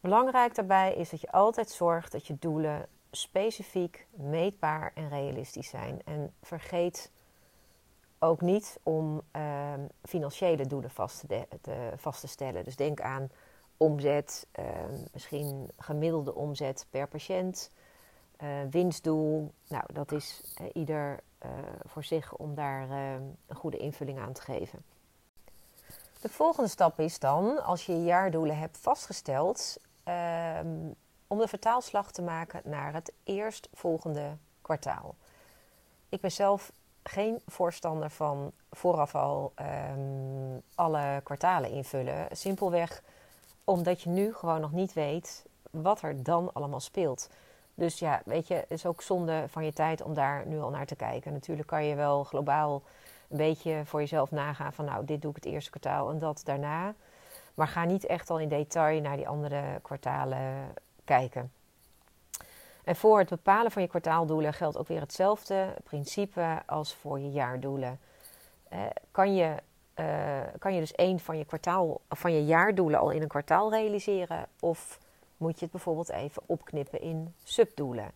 Belangrijk 0.00 0.54
daarbij 0.54 0.94
is 0.94 1.10
dat 1.10 1.20
je 1.20 1.32
altijd 1.32 1.70
zorgt 1.70 2.12
dat 2.12 2.26
je 2.26 2.36
doelen 2.38 2.86
specifiek, 3.10 4.06
meetbaar 4.10 4.92
en 4.94 5.08
realistisch 5.08 5.68
zijn. 5.68 6.00
En 6.04 6.34
vergeet 6.42 7.10
ook 8.18 8.40
niet 8.40 8.78
om 8.82 9.22
uh, 9.36 9.72
financiële 10.02 10.66
doelen 10.66 10.90
vast 10.90 11.24
te, 11.28 11.46
vast 11.96 12.20
te, 12.20 12.26
stellen. 12.26 12.64
Dus 12.64 12.76
denk 12.76 13.00
aan 13.00 13.30
omzet, 13.82 14.46
uh, 14.58 14.64
misschien 15.12 15.70
gemiddelde 15.76 16.34
omzet 16.34 16.86
per 16.90 17.08
patiënt, 17.08 17.70
uh, 18.42 18.48
winstdoel. 18.70 19.52
Nou, 19.68 19.84
dat 19.92 20.12
is 20.12 20.42
eh, 20.56 20.66
ieder 20.72 21.20
eh, 21.38 21.50
voor 21.84 22.04
zich 22.04 22.36
om 22.36 22.54
daar 22.54 22.82
ehm, 22.82 23.22
een 23.46 23.56
goede 23.56 23.76
invulling 23.76 24.18
aan 24.18 24.32
te 24.32 24.42
geven. 24.42 24.82
De 26.20 26.28
volgende 26.28 26.68
stap 26.68 27.00
is 27.00 27.18
dan, 27.18 27.64
als 27.64 27.86
je 27.86 28.02
jaardoelen 28.02 28.58
hebt 28.58 28.78
vastgesteld, 28.78 29.78
Ehm, 30.04 30.90
om 31.26 31.38
de 31.38 31.48
vertaalslag 31.48 32.12
te 32.12 32.22
maken 32.22 32.60
naar 32.64 32.92
het 32.92 33.12
eerstvolgende 33.24 34.36
kwartaal. 34.62 35.14
Ik 36.08 36.20
ben 36.20 36.32
zelf 36.32 36.72
geen 37.02 37.40
voorstander 37.46 38.10
van 38.10 38.52
vooraf 38.70 39.14
al 39.14 39.52
ehm, 39.54 40.58
alle 40.74 41.20
kwartalen 41.24 41.70
invullen. 41.70 42.26
Simpelweg 42.30 43.02
omdat 43.64 44.02
je 44.02 44.08
nu 44.08 44.34
gewoon 44.34 44.60
nog 44.60 44.72
niet 44.72 44.92
weet 44.92 45.44
wat 45.70 46.02
er 46.02 46.22
dan 46.22 46.52
allemaal 46.52 46.80
speelt. 46.80 47.28
Dus 47.74 47.98
ja, 47.98 48.22
weet 48.24 48.48
je, 48.48 48.54
het 48.54 48.70
is 48.70 48.86
ook 48.86 49.02
zonde 49.02 49.44
van 49.48 49.64
je 49.64 49.72
tijd 49.72 50.02
om 50.02 50.14
daar 50.14 50.46
nu 50.46 50.60
al 50.60 50.70
naar 50.70 50.86
te 50.86 50.96
kijken. 50.96 51.32
Natuurlijk 51.32 51.68
kan 51.68 51.84
je 51.84 51.94
wel 51.94 52.24
globaal 52.24 52.82
een 53.28 53.36
beetje 53.36 53.82
voor 53.84 54.00
jezelf 54.00 54.30
nagaan 54.30 54.72
van 54.72 54.84
nou, 54.84 55.04
dit 55.04 55.22
doe 55.22 55.30
ik 55.30 55.36
het 55.36 55.52
eerste 55.52 55.70
kwartaal 55.70 56.10
en 56.10 56.18
dat 56.18 56.40
daarna. 56.44 56.94
Maar 57.54 57.68
ga 57.68 57.84
niet 57.84 58.06
echt 58.06 58.30
al 58.30 58.38
in 58.38 58.48
detail 58.48 59.00
naar 59.00 59.16
die 59.16 59.28
andere 59.28 59.80
kwartalen 59.82 60.74
kijken. 61.04 61.52
En 62.84 62.96
voor 62.96 63.18
het 63.18 63.28
bepalen 63.28 63.70
van 63.70 63.82
je 63.82 63.88
kwartaaldoelen 63.88 64.52
geldt 64.52 64.76
ook 64.76 64.88
weer 64.88 65.00
hetzelfde 65.00 65.76
principe 65.84 66.62
als 66.66 66.94
voor 66.94 67.20
je 67.20 67.30
jaardoelen. 67.30 68.00
Eh, 68.68 68.80
kan, 69.10 69.34
je, 69.34 69.54
eh, 69.94 70.40
kan 70.58 70.74
je 70.74 70.80
dus 70.80 70.92
één 70.92 71.20
van 71.20 71.38
je, 71.38 71.44
kwartaal, 71.44 72.00
van 72.08 72.32
je 72.32 72.44
jaardoelen 72.44 73.00
al 73.00 73.10
in 73.10 73.22
een 73.22 73.28
kwartaal 73.28 73.70
realiseren? 73.70 74.46
Of 74.60 74.98
moet 75.36 75.54
je 75.54 75.62
het 75.62 75.70
bijvoorbeeld 75.70 76.10
even 76.10 76.42
opknippen 76.46 77.00
in 77.00 77.34
subdoelen? 77.44 78.10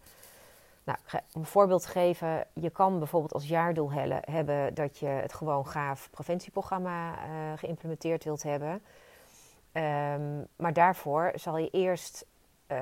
Nou, 0.85 0.99
om 1.33 1.41
een 1.41 1.47
voorbeeld 1.47 1.83
te 1.83 1.89
geven, 1.89 2.47
je 2.53 2.71
kan 2.71 2.99
bijvoorbeeld 2.99 3.33
als 3.33 3.49
jaardoel 3.49 3.91
hebben 4.21 4.75
dat 4.75 4.99
je 4.99 5.07
het 5.07 5.33
gewoon 5.33 5.67
gaaf 5.67 6.11
preventieprogramma 6.11 7.13
uh, 7.13 7.59
geïmplementeerd 7.59 8.25
wilt 8.25 8.43
hebben. 8.43 8.83
Ehm, 9.73 10.43
maar 10.57 10.73
daarvoor 10.73 11.33
zal 11.35 11.59
je 11.59 11.71
eerst 11.71 12.27
uh, 12.73 12.79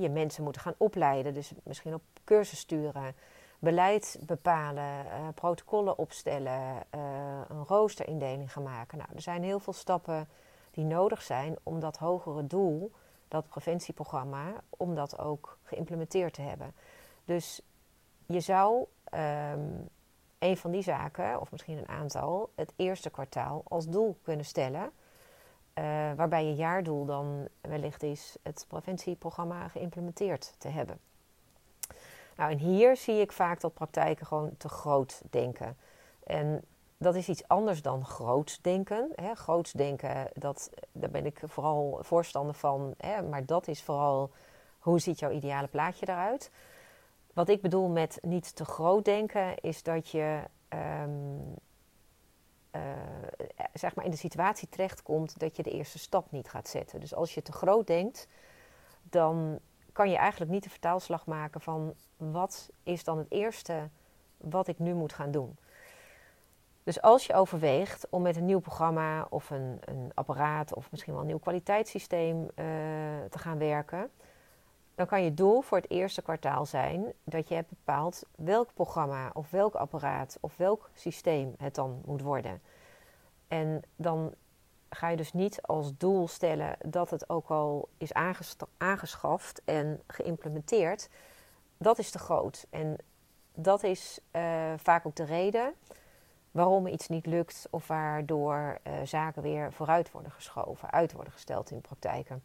je 0.00 0.08
mensen 0.08 0.42
moeten 0.42 0.62
gaan 0.62 0.74
opleiden. 0.76 1.34
Dus 1.34 1.52
misschien 1.62 1.94
op 1.94 2.02
cursus 2.24 2.58
sturen, 2.58 3.14
beleid 3.60 4.18
bepalen, 4.20 5.06
uh, 5.06 5.28
protocollen 5.34 5.98
opstellen, 5.98 6.82
uh, 6.94 7.40
een 7.48 7.64
roosterindeling 7.64 8.52
gaan 8.52 8.62
maken. 8.62 8.98
Nou, 8.98 9.10
er 9.14 9.22
zijn 9.22 9.42
heel 9.42 9.60
veel 9.60 9.72
stappen 9.72 10.28
die 10.70 10.84
nodig 10.84 11.22
zijn 11.22 11.56
om 11.62 11.80
dat 11.80 11.96
hogere 11.96 12.46
doel, 12.46 12.92
dat 13.28 13.48
preventieprogramma, 13.48 14.52
om 14.68 14.94
dat 14.94 15.18
ook 15.18 15.58
geïmplementeerd 15.62 16.32
te 16.32 16.42
hebben. 16.42 16.74
Dus 17.24 17.60
je 18.26 18.40
zou 18.40 18.86
um, 19.14 19.88
een 20.38 20.56
van 20.56 20.70
die 20.70 20.82
zaken, 20.82 21.40
of 21.40 21.50
misschien 21.50 21.78
een 21.78 21.88
aantal, 21.88 22.50
het 22.54 22.72
eerste 22.76 23.10
kwartaal 23.10 23.62
als 23.68 23.88
doel 23.88 24.16
kunnen 24.22 24.44
stellen. 24.44 24.82
Uh, 24.82 25.84
waarbij 26.16 26.44
je 26.44 26.54
jaardoel 26.54 27.04
dan 27.04 27.48
wellicht 27.60 28.02
is 28.02 28.36
het 28.42 28.64
preventieprogramma 28.68 29.68
geïmplementeerd 29.68 30.54
te 30.58 30.68
hebben. 30.68 30.98
Nou, 32.36 32.50
en 32.50 32.58
hier 32.58 32.96
zie 32.96 33.20
ik 33.20 33.32
vaak 33.32 33.60
dat 33.60 33.74
praktijken 33.74 34.26
gewoon 34.26 34.56
te 34.56 34.68
groot 34.68 35.22
denken. 35.30 35.76
En 36.24 36.64
dat 36.98 37.14
is 37.14 37.28
iets 37.28 37.48
anders 37.48 37.82
dan 37.82 38.04
groots 38.04 38.60
denken. 38.60 39.12
Hè. 39.14 39.34
Groots 39.34 39.72
denken, 39.72 40.28
dat, 40.34 40.70
daar 40.92 41.10
ben 41.10 41.26
ik 41.26 41.40
vooral 41.44 41.98
voorstander 42.00 42.54
van. 42.54 42.94
Hè. 42.96 43.22
Maar 43.22 43.46
dat 43.46 43.68
is 43.68 43.82
vooral 43.82 44.30
hoe 44.78 44.98
ziet 45.00 45.18
jouw 45.18 45.30
ideale 45.30 45.68
plaatje 45.68 46.08
eruit. 46.08 46.50
Wat 47.32 47.48
ik 47.48 47.62
bedoel 47.62 47.88
met 47.88 48.18
niet 48.22 48.56
te 48.56 48.64
groot 48.64 49.04
denken, 49.04 49.60
is 49.60 49.82
dat 49.82 50.08
je 50.08 50.40
um, 50.68 51.54
uh, 52.76 52.82
zeg 53.72 53.94
maar 53.94 54.04
in 54.04 54.10
de 54.10 54.16
situatie 54.16 54.68
terechtkomt 54.68 55.38
dat 55.38 55.56
je 55.56 55.62
de 55.62 55.70
eerste 55.70 55.98
stap 55.98 56.30
niet 56.30 56.48
gaat 56.48 56.68
zetten. 56.68 57.00
Dus 57.00 57.14
als 57.14 57.34
je 57.34 57.42
te 57.42 57.52
groot 57.52 57.86
denkt, 57.86 58.26
dan 59.02 59.58
kan 60.00 60.10
je 60.10 60.16
eigenlijk 60.16 60.50
niet 60.50 60.62
de 60.62 60.70
vertaalslag 60.70 61.26
maken 61.26 61.60
van 61.60 61.94
wat 62.16 62.70
is 62.82 63.04
dan 63.04 63.18
het 63.18 63.26
eerste 63.30 63.88
wat 64.36 64.68
ik 64.68 64.78
nu 64.78 64.94
moet 64.94 65.12
gaan 65.12 65.30
doen. 65.30 65.56
Dus 66.82 67.00
als 67.02 67.26
je 67.26 67.34
overweegt 67.34 68.06
om 68.10 68.22
met 68.22 68.36
een 68.36 68.44
nieuw 68.44 68.60
programma 68.60 69.26
of 69.30 69.50
een, 69.50 69.78
een 69.84 70.10
apparaat 70.14 70.74
of 70.74 70.90
misschien 70.90 71.12
wel 71.12 71.22
een 71.22 71.28
nieuw 71.28 71.38
kwaliteitssysteem 71.38 72.42
uh, 72.42 72.48
te 73.30 73.38
gaan 73.38 73.58
werken, 73.58 74.10
dan 74.94 75.06
kan 75.06 75.22
je 75.22 75.34
doel 75.34 75.60
voor 75.60 75.78
het 75.78 75.90
eerste 75.90 76.22
kwartaal 76.22 76.66
zijn 76.66 77.12
dat 77.24 77.48
je 77.48 77.54
hebt 77.54 77.68
bepaald 77.68 78.22
welk 78.34 78.74
programma 78.74 79.30
of 79.34 79.50
welk 79.50 79.74
apparaat 79.74 80.38
of 80.40 80.56
welk 80.56 80.90
systeem 80.94 81.54
het 81.58 81.74
dan 81.74 82.02
moet 82.04 82.22
worden. 82.22 82.62
En 83.48 83.82
dan 83.96 84.34
ga 84.90 85.08
je 85.08 85.16
dus 85.16 85.32
niet 85.32 85.62
als 85.62 85.96
doel 85.96 86.28
stellen 86.28 86.76
dat 86.86 87.10
het 87.10 87.30
ook 87.30 87.48
al 87.48 87.88
is 87.98 88.12
aangeschaft 88.78 89.62
en 89.64 90.02
geïmplementeerd. 90.06 91.08
Dat 91.76 91.98
is 91.98 92.10
te 92.10 92.18
groot. 92.18 92.66
En 92.70 92.96
dat 93.54 93.82
is 93.82 94.20
uh, 94.32 94.72
vaak 94.76 95.06
ook 95.06 95.16
de 95.16 95.24
reden 95.24 95.74
waarom 96.50 96.86
iets 96.86 97.08
niet 97.08 97.26
lukt 97.26 97.66
of 97.70 97.86
waardoor 97.86 98.78
uh, 98.86 98.92
zaken 99.04 99.42
weer 99.42 99.72
vooruit 99.72 100.10
worden 100.10 100.32
geschoven, 100.32 100.90
uit 100.90 101.12
worden 101.12 101.32
gesteld 101.32 101.70
in 101.70 101.80
praktijken. 101.80 102.42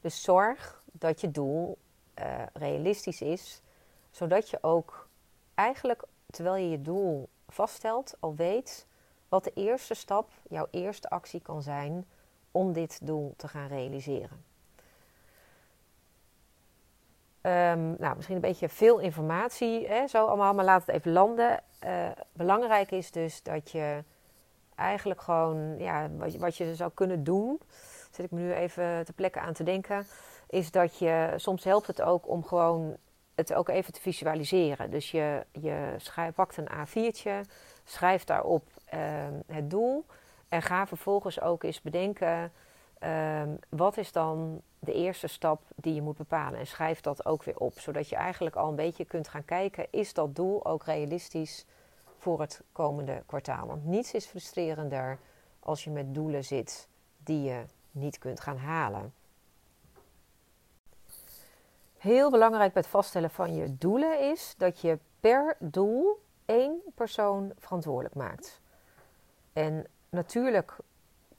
Dus 0.00 0.22
zorg 0.22 0.82
dat 0.92 1.20
je 1.20 1.30
doel 1.30 1.78
uh, 2.18 2.42
realistisch 2.52 3.20
is, 3.20 3.62
zodat 4.10 4.50
je 4.50 4.58
ook 4.60 5.08
eigenlijk 5.54 6.02
terwijl 6.26 6.56
je 6.56 6.70
je 6.70 6.82
doel 6.82 7.28
vaststelt 7.48 8.16
al 8.20 8.34
weet 8.34 8.86
wat 9.30 9.44
de 9.44 9.52
eerste 9.54 9.94
stap, 9.94 10.30
jouw 10.48 10.66
eerste 10.70 11.10
actie 11.10 11.40
kan 11.40 11.62
zijn 11.62 12.06
om 12.50 12.72
dit 12.72 13.06
doel 13.06 13.34
te 13.36 13.48
gaan 13.48 13.68
realiseren. 13.68 14.44
Um, 17.42 17.96
nou, 17.98 18.16
misschien 18.16 18.36
een 18.36 18.42
beetje 18.42 18.68
veel 18.68 18.98
informatie, 18.98 19.86
hè, 19.88 20.06
zo 20.06 20.26
allemaal, 20.26 20.54
maar 20.54 20.64
laat 20.64 20.86
het 20.86 20.94
even 20.94 21.12
landen. 21.12 21.62
Uh, 21.84 22.08
belangrijk 22.32 22.90
is 22.90 23.10
dus 23.10 23.42
dat 23.42 23.70
je 23.70 24.04
eigenlijk 24.74 25.20
gewoon, 25.20 25.78
ja, 25.78 26.10
wat, 26.10 26.34
wat 26.34 26.56
je 26.56 26.74
zou 26.74 26.90
kunnen 26.94 27.24
doen, 27.24 27.60
zit 28.10 28.24
ik 28.24 28.30
me 28.30 28.40
nu 28.40 28.52
even 28.52 29.04
te 29.04 29.12
plekken 29.12 29.42
aan 29.42 29.52
te 29.52 29.62
denken, 29.62 30.06
is 30.48 30.70
dat 30.70 30.98
je, 30.98 31.32
soms 31.36 31.64
helpt 31.64 31.86
het 31.86 32.02
ook 32.02 32.28
om 32.28 32.44
gewoon 32.44 32.96
het 33.34 33.54
ook 33.54 33.68
even 33.68 33.92
te 33.92 34.00
visualiseren. 34.00 34.90
Dus 34.90 35.10
je, 35.10 35.46
je 35.52 35.96
pakt 36.34 36.56
een 36.56 36.68
A4'tje, 36.68 37.50
schrijf 37.84 38.24
daarop 38.24 38.62
Ehm, 38.62 38.79
het 39.46 39.70
doel. 39.70 40.04
En 40.48 40.62
ga 40.62 40.86
vervolgens 40.86 41.40
ook 41.40 41.62
eens 41.62 41.82
bedenken: 41.82 42.52
um, 43.04 43.58
wat 43.68 43.96
is 43.96 44.12
dan 44.12 44.62
de 44.78 44.92
eerste 44.92 45.26
stap 45.26 45.62
die 45.74 45.94
je 45.94 46.02
moet 46.02 46.16
bepalen. 46.16 46.58
En 46.58 46.66
schrijf 46.66 47.00
dat 47.00 47.26
ook 47.26 47.42
weer 47.42 47.58
op, 47.58 47.78
zodat 47.78 48.08
je 48.08 48.16
eigenlijk 48.16 48.56
al 48.56 48.68
een 48.68 48.76
beetje 48.76 49.04
kunt 49.04 49.28
gaan 49.28 49.44
kijken: 49.44 49.86
is 49.90 50.14
dat 50.14 50.36
doel 50.36 50.66
ook 50.66 50.84
realistisch 50.84 51.66
voor 52.18 52.40
het 52.40 52.62
komende 52.72 53.22
kwartaal? 53.26 53.66
Want 53.66 53.84
niets 53.84 54.14
is 54.14 54.26
frustrerender 54.26 55.18
als 55.60 55.84
je 55.84 55.90
met 55.90 56.14
doelen 56.14 56.44
zit 56.44 56.88
die 57.16 57.42
je 57.42 57.64
niet 57.90 58.18
kunt 58.18 58.40
gaan 58.40 58.56
halen. 58.56 59.12
Heel 61.98 62.30
belangrijk 62.30 62.72
bij 62.72 62.82
het 62.82 62.90
vaststellen 62.90 63.30
van 63.30 63.54
je 63.54 63.76
doelen 63.78 64.30
is 64.30 64.54
dat 64.58 64.80
je 64.80 64.98
per 65.20 65.56
doel 65.58 66.22
één 66.44 66.80
persoon 66.94 67.52
verantwoordelijk 67.58 68.14
maakt. 68.14 68.59
En 69.52 69.86
natuurlijk 70.10 70.76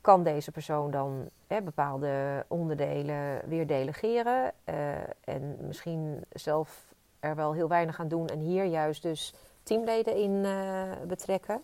kan 0.01 0.24
deze 0.24 0.51
persoon 0.51 0.91
dan 0.91 1.30
hè, 1.48 1.62
bepaalde 1.62 2.46
onderdelen 2.48 3.41
weer 3.46 3.68
delegeren. 3.68 4.53
Uh, 4.65 4.75
en 5.24 5.58
misschien 5.60 6.24
zelf 6.30 6.94
er 7.20 7.36
wel 7.36 7.53
heel 7.53 7.68
weinig 7.68 8.00
aan 8.00 8.08
doen 8.08 8.27
en 8.27 8.39
hier 8.39 8.63
juist 8.63 9.01
dus 9.01 9.34
teamleden 9.63 10.15
in 10.15 10.32
uh, 10.32 10.91
betrekken. 11.08 11.62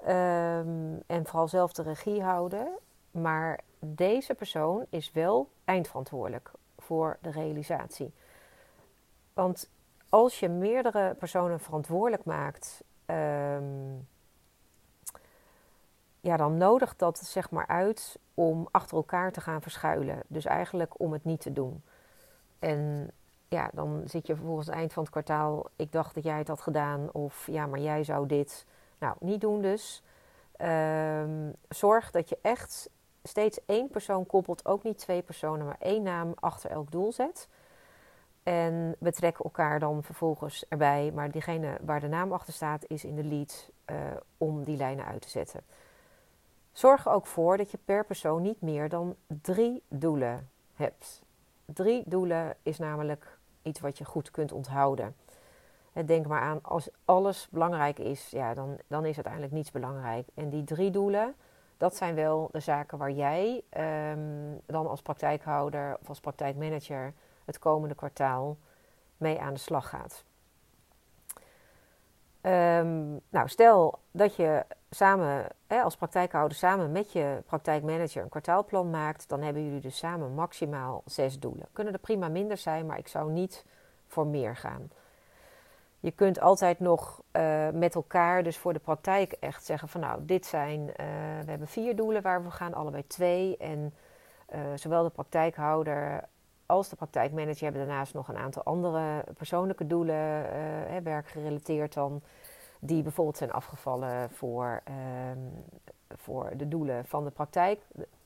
Um, 0.00 1.02
en 1.06 1.26
vooral 1.26 1.48
zelf 1.48 1.72
de 1.72 1.82
regie 1.82 2.22
houden. 2.22 2.78
Maar 3.10 3.60
deze 3.78 4.34
persoon 4.34 4.86
is 4.88 5.12
wel 5.12 5.48
eindverantwoordelijk 5.64 6.50
voor 6.78 7.18
de 7.20 7.30
realisatie. 7.30 8.12
Want 9.34 9.70
als 10.08 10.40
je 10.40 10.48
meerdere 10.48 11.14
personen 11.14 11.60
verantwoordelijk 11.60 12.24
maakt, 12.24 12.84
um, 13.06 14.08
ja, 16.26 16.36
dan 16.36 16.56
nodigt 16.56 16.98
dat 16.98 17.18
zeg 17.18 17.50
maar 17.50 17.66
uit 17.66 18.18
om 18.34 18.68
achter 18.70 18.96
elkaar 18.96 19.32
te 19.32 19.40
gaan 19.40 19.62
verschuilen. 19.62 20.22
Dus 20.26 20.44
eigenlijk 20.44 21.00
om 21.00 21.12
het 21.12 21.24
niet 21.24 21.40
te 21.40 21.52
doen. 21.52 21.82
En 22.58 23.10
ja, 23.48 23.70
dan 23.72 24.02
zit 24.04 24.26
je 24.26 24.34
vervolgens 24.34 24.66
het 24.66 24.76
eind 24.76 24.92
van 24.92 25.02
het 25.02 25.12
kwartaal. 25.12 25.66
Ik 25.76 25.92
dacht 25.92 26.14
dat 26.14 26.24
jij 26.24 26.38
het 26.38 26.48
had 26.48 26.60
gedaan. 26.60 27.12
Of 27.12 27.46
ja, 27.46 27.66
maar 27.66 27.80
jij 27.80 28.04
zou 28.04 28.26
dit. 28.26 28.66
Nou, 28.98 29.16
niet 29.20 29.40
doen 29.40 29.62
dus. 29.62 30.02
Um, 30.60 31.54
zorg 31.68 32.10
dat 32.10 32.28
je 32.28 32.38
echt 32.42 32.90
steeds 33.22 33.64
één 33.66 33.90
persoon 33.90 34.26
koppelt. 34.26 34.66
Ook 34.66 34.82
niet 34.82 34.98
twee 34.98 35.22
personen, 35.22 35.66
maar 35.66 35.78
één 35.80 36.02
naam 36.02 36.32
achter 36.40 36.70
elk 36.70 36.90
doel 36.90 37.12
zet. 37.12 37.48
En 38.42 38.96
betrek 38.98 39.38
elkaar 39.38 39.78
dan 39.78 40.02
vervolgens 40.02 40.64
erbij. 40.68 41.12
Maar 41.14 41.30
diegene 41.30 41.78
waar 41.80 42.00
de 42.00 42.08
naam 42.08 42.32
achter 42.32 42.52
staat, 42.52 42.84
is 42.86 43.04
in 43.04 43.14
de 43.14 43.24
lead 43.24 43.70
uh, 43.86 43.96
om 44.38 44.64
die 44.64 44.76
lijnen 44.76 45.04
uit 45.04 45.22
te 45.22 45.28
zetten. 45.28 45.60
Zorg 46.76 47.06
er 47.06 47.12
ook 47.12 47.26
voor 47.26 47.56
dat 47.56 47.70
je 47.70 47.78
per 47.84 48.04
persoon 48.04 48.42
niet 48.42 48.60
meer 48.60 48.88
dan 48.88 49.16
drie 49.26 49.82
doelen 49.88 50.50
hebt. 50.74 51.22
Drie 51.64 52.02
doelen 52.06 52.56
is 52.62 52.78
namelijk 52.78 53.38
iets 53.62 53.80
wat 53.80 53.98
je 53.98 54.04
goed 54.04 54.30
kunt 54.30 54.52
onthouden. 54.52 55.16
Denk 56.04 56.26
maar 56.26 56.40
aan, 56.40 56.58
als 56.62 56.88
alles 57.04 57.48
belangrijk 57.50 57.98
is, 57.98 58.30
ja, 58.30 58.54
dan, 58.54 58.76
dan 58.86 59.04
is 59.04 59.14
uiteindelijk 59.14 59.52
niets 59.52 59.70
belangrijk. 59.70 60.28
En 60.34 60.48
die 60.48 60.64
drie 60.64 60.90
doelen, 60.90 61.34
dat 61.76 61.96
zijn 61.96 62.14
wel 62.14 62.48
de 62.52 62.60
zaken 62.60 62.98
waar 62.98 63.12
jij 63.12 63.62
um, 64.10 64.60
dan 64.66 64.86
als 64.86 65.02
praktijkhouder 65.02 65.96
of 66.00 66.08
als 66.08 66.20
praktijkmanager 66.20 67.12
het 67.44 67.58
komende 67.58 67.94
kwartaal 67.94 68.56
mee 69.16 69.40
aan 69.40 69.54
de 69.54 69.60
slag 69.60 69.88
gaat. 69.88 70.24
Um, 72.46 73.20
nou, 73.28 73.48
stel 73.48 73.98
dat 74.10 74.36
je 74.36 74.64
samen 74.90 75.46
hè, 75.66 75.80
als 75.80 75.96
praktijkhouder 75.96 76.56
samen 76.56 76.92
met 76.92 77.12
je 77.12 77.42
praktijkmanager 77.46 78.22
een 78.22 78.28
kwartaalplan 78.28 78.90
maakt, 78.90 79.28
dan 79.28 79.42
hebben 79.42 79.64
jullie 79.64 79.80
dus 79.80 79.98
samen 79.98 80.34
maximaal 80.34 81.02
zes 81.04 81.38
doelen. 81.38 81.66
Kunnen 81.72 81.92
er 81.92 81.98
prima 81.98 82.28
minder 82.28 82.56
zijn, 82.56 82.86
maar 82.86 82.98
ik 82.98 83.08
zou 83.08 83.30
niet 83.30 83.64
voor 84.06 84.26
meer 84.26 84.56
gaan. 84.56 84.90
Je 86.00 86.10
kunt 86.10 86.40
altijd 86.40 86.80
nog 86.80 87.22
uh, 87.32 87.68
met 87.70 87.94
elkaar, 87.94 88.42
dus 88.42 88.58
voor 88.58 88.72
de 88.72 88.78
praktijk, 88.78 89.32
echt 89.32 89.64
zeggen 89.64 89.88
van 89.88 90.00
nou, 90.00 90.24
dit 90.24 90.46
zijn, 90.46 90.80
uh, 90.80 90.94
we 91.44 91.50
hebben 91.50 91.68
vier 91.68 91.96
doelen 91.96 92.22
waar 92.22 92.44
we 92.44 92.50
gaan, 92.50 92.74
allebei 92.74 93.06
twee. 93.06 93.56
En 93.56 93.94
uh, 94.54 94.60
zowel 94.74 95.02
de 95.02 95.10
praktijkhouder 95.10 96.24
als 96.66 96.88
de 96.88 96.96
praktijkmanager 96.96 97.62
hebben 97.62 97.86
daarnaast 97.86 98.14
nog 98.14 98.28
een 98.28 98.36
aantal 98.36 98.62
andere 98.62 99.24
persoonlijke 99.36 99.86
doelen, 99.86 100.16
hè, 100.88 101.02
werkgerelateerd 101.02 101.94
dan 101.94 102.22
die 102.80 103.02
bijvoorbeeld 103.02 103.36
zijn 103.36 103.52
afgevallen 103.52 104.30
voor, 104.30 104.82
um, 105.32 105.64
voor 106.16 106.52
de 106.56 106.68
doelen 106.68 107.04
van 107.04 107.24
de 107.24 107.30
praktijk. 107.30 107.80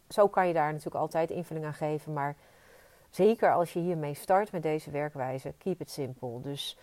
Zo 0.08 0.28
kan 0.28 0.46
je 0.46 0.54
daar 0.54 0.70
natuurlijk 0.70 0.96
altijd 0.96 1.30
invulling 1.30 1.66
aan 1.66 1.74
geven, 1.74 2.12
maar 2.12 2.36
zeker 3.10 3.52
als 3.52 3.72
je 3.72 3.80
hiermee 3.80 4.14
start 4.14 4.52
met 4.52 4.62
deze 4.62 4.90
werkwijze, 4.90 5.54
keep 5.58 5.80
it 5.80 5.90
simple. 5.90 6.40
Dus 6.40 6.78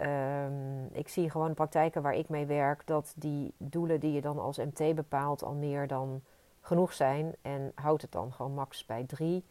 um, 0.00 0.88
ik 0.92 1.08
zie 1.08 1.30
gewoon 1.30 1.54
praktijken 1.54 2.02
waar 2.02 2.14
ik 2.14 2.28
mee 2.28 2.46
werk, 2.46 2.86
dat 2.86 3.12
die 3.16 3.54
doelen 3.58 4.00
die 4.00 4.12
je 4.12 4.20
dan 4.20 4.38
als 4.38 4.56
MT 4.56 4.94
bepaalt 4.94 5.42
al 5.42 5.54
meer 5.54 5.86
dan 5.86 6.22
genoeg 6.60 6.92
zijn. 6.92 7.34
En 7.42 7.72
houd 7.74 8.02
het 8.02 8.12
dan 8.12 8.32
gewoon 8.32 8.54
max 8.54 8.86
bij 8.86 9.04
drie 9.04 9.44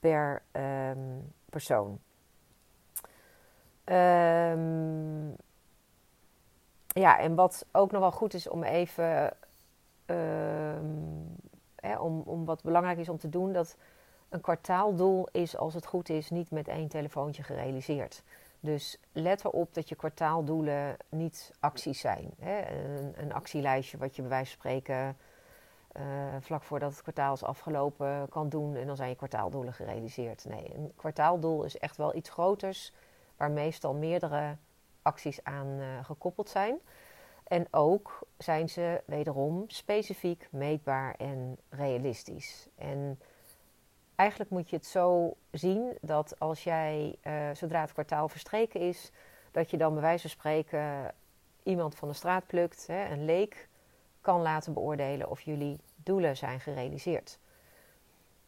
per 0.00 0.42
um, 0.52 1.32
persoon. 1.50 1.98
Um, 3.84 5.36
ja, 6.86 7.18
en 7.18 7.34
wat 7.34 7.66
ook 7.72 7.90
nog 7.90 8.00
wel 8.00 8.12
goed 8.12 8.34
is 8.34 8.48
om 8.48 8.62
even, 8.62 9.32
uh, 10.06 10.76
om, 11.98 12.20
om 12.20 12.44
wat 12.44 12.62
belangrijk 12.62 12.98
is 12.98 13.08
om 13.08 13.18
te 13.18 13.28
doen, 13.28 13.52
dat 13.52 13.76
een 14.28 14.40
kwartaaldoel 14.40 15.28
is, 15.32 15.56
als 15.56 15.74
het 15.74 15.86
goed 15.86 16.08
is, 16.08 16.30
niet 16.30 16.50
met 16.50 16.68
één 16.68 16.88
telefoontje 16.88 17.42
gerealiseerd. 17.42 18.22
Dus 18.60 18.98
let 19.12 19.44
erop 19.44 19.74
dat 19.74 19.88
je 19.88 19.94
kwartaaldoelen 19.94 20.96
niet 21.08 21.52
acties 21.60 22.00
zijn. 22.00 22.30
Hè? 22.38 22.70
Een, 22.70 23.12
een, 23.16 23.32
actielijstje 23.32 23.98
wat 23.98 24.16
je 24.16 24.22
bij 24.22 24.30
wijze 24.30 24.50
van 24.50 24.60
spreken 24.60 25.16
uh, 25.98 26.04
vlak 26.40 26.62
voordat 26.62 26.90
het 26.90 27.02
kwartaal 27.02 27.34
is 27.34 27.42
afgelopen 27.42 28.28
kan 28.28 28.48
doen 28.48 28.76
en 28.76 28.86
dan 28.86 28.96
zijn 28.96 29.08
je 29.08 29.16
kwartaaldoelen 29.16 29.72
gerealiseerd. 29.72 30.44
Nee, 30.44 30.74
een 30.74 30.92
kwartaaldoel 30.96 31.64
is 31.64 31.78
echt 31.78 31.96
wel 31.96 32.14
iets 32.14 32.30
groters 32.30 32.92
waar 33.36 33.50
meestal 33.50 33.94
meerdere 33.94 34.56
acties 35.02 35.44
aan 35.44 35.66
uh, 35.66 36.04
gekoppeld 36.04 36.48
zijn. 36.48 36.78
En 37.44 37.66
ook 37.70 38.26
zijn 38.38 38.68
ze 38.68 39.02
wederom 39.04 39.64
specifiek, 39.66 40.48
meetbaar 40.50 41.14
en 41.14 41.58
realistisch. 41.68 42.68
En 42.74 43.20
eigenlijk 44.14 44.50
moet 44.50 44.70
je 44.70 44.76
het 44.76 44.86
zo 44.86 45.36
zien 45.50 45.98
dat 46.00 46.38
als 46.38 46.64
jij, 46.64 47.16
uh, 47.26 47.50
zodra 47.52 47.80
het 47.80 47.92
kwartaal 47.92 48.28
verstreken 48.28 48.80
is, 48.80 49.10
dat 49.50 49.70
je 49.70 49.76
dan 49.76 49.92
bij 49.92 50.02
wijze 50.02 50.20
van 50.20 50.30
spreken 50.30 51.14
iemand 51.62 51.94
van 51.94 52.08
de 52.08 52.14
straat 52.14 52.46
plukt, 52.46 52.86
hè, 52.86 53.04
een 53.04 53.24
leek, 53.24 53.68
kan 54.28 54.42
laten 54.42 54.72
beoordelen 54.72 55.30
of 55.30 55.40
jullie 55.40 55.80
doelen 55.96 56.36
zijn 56.36 56.60
gerealiseerd. 56.60 57.38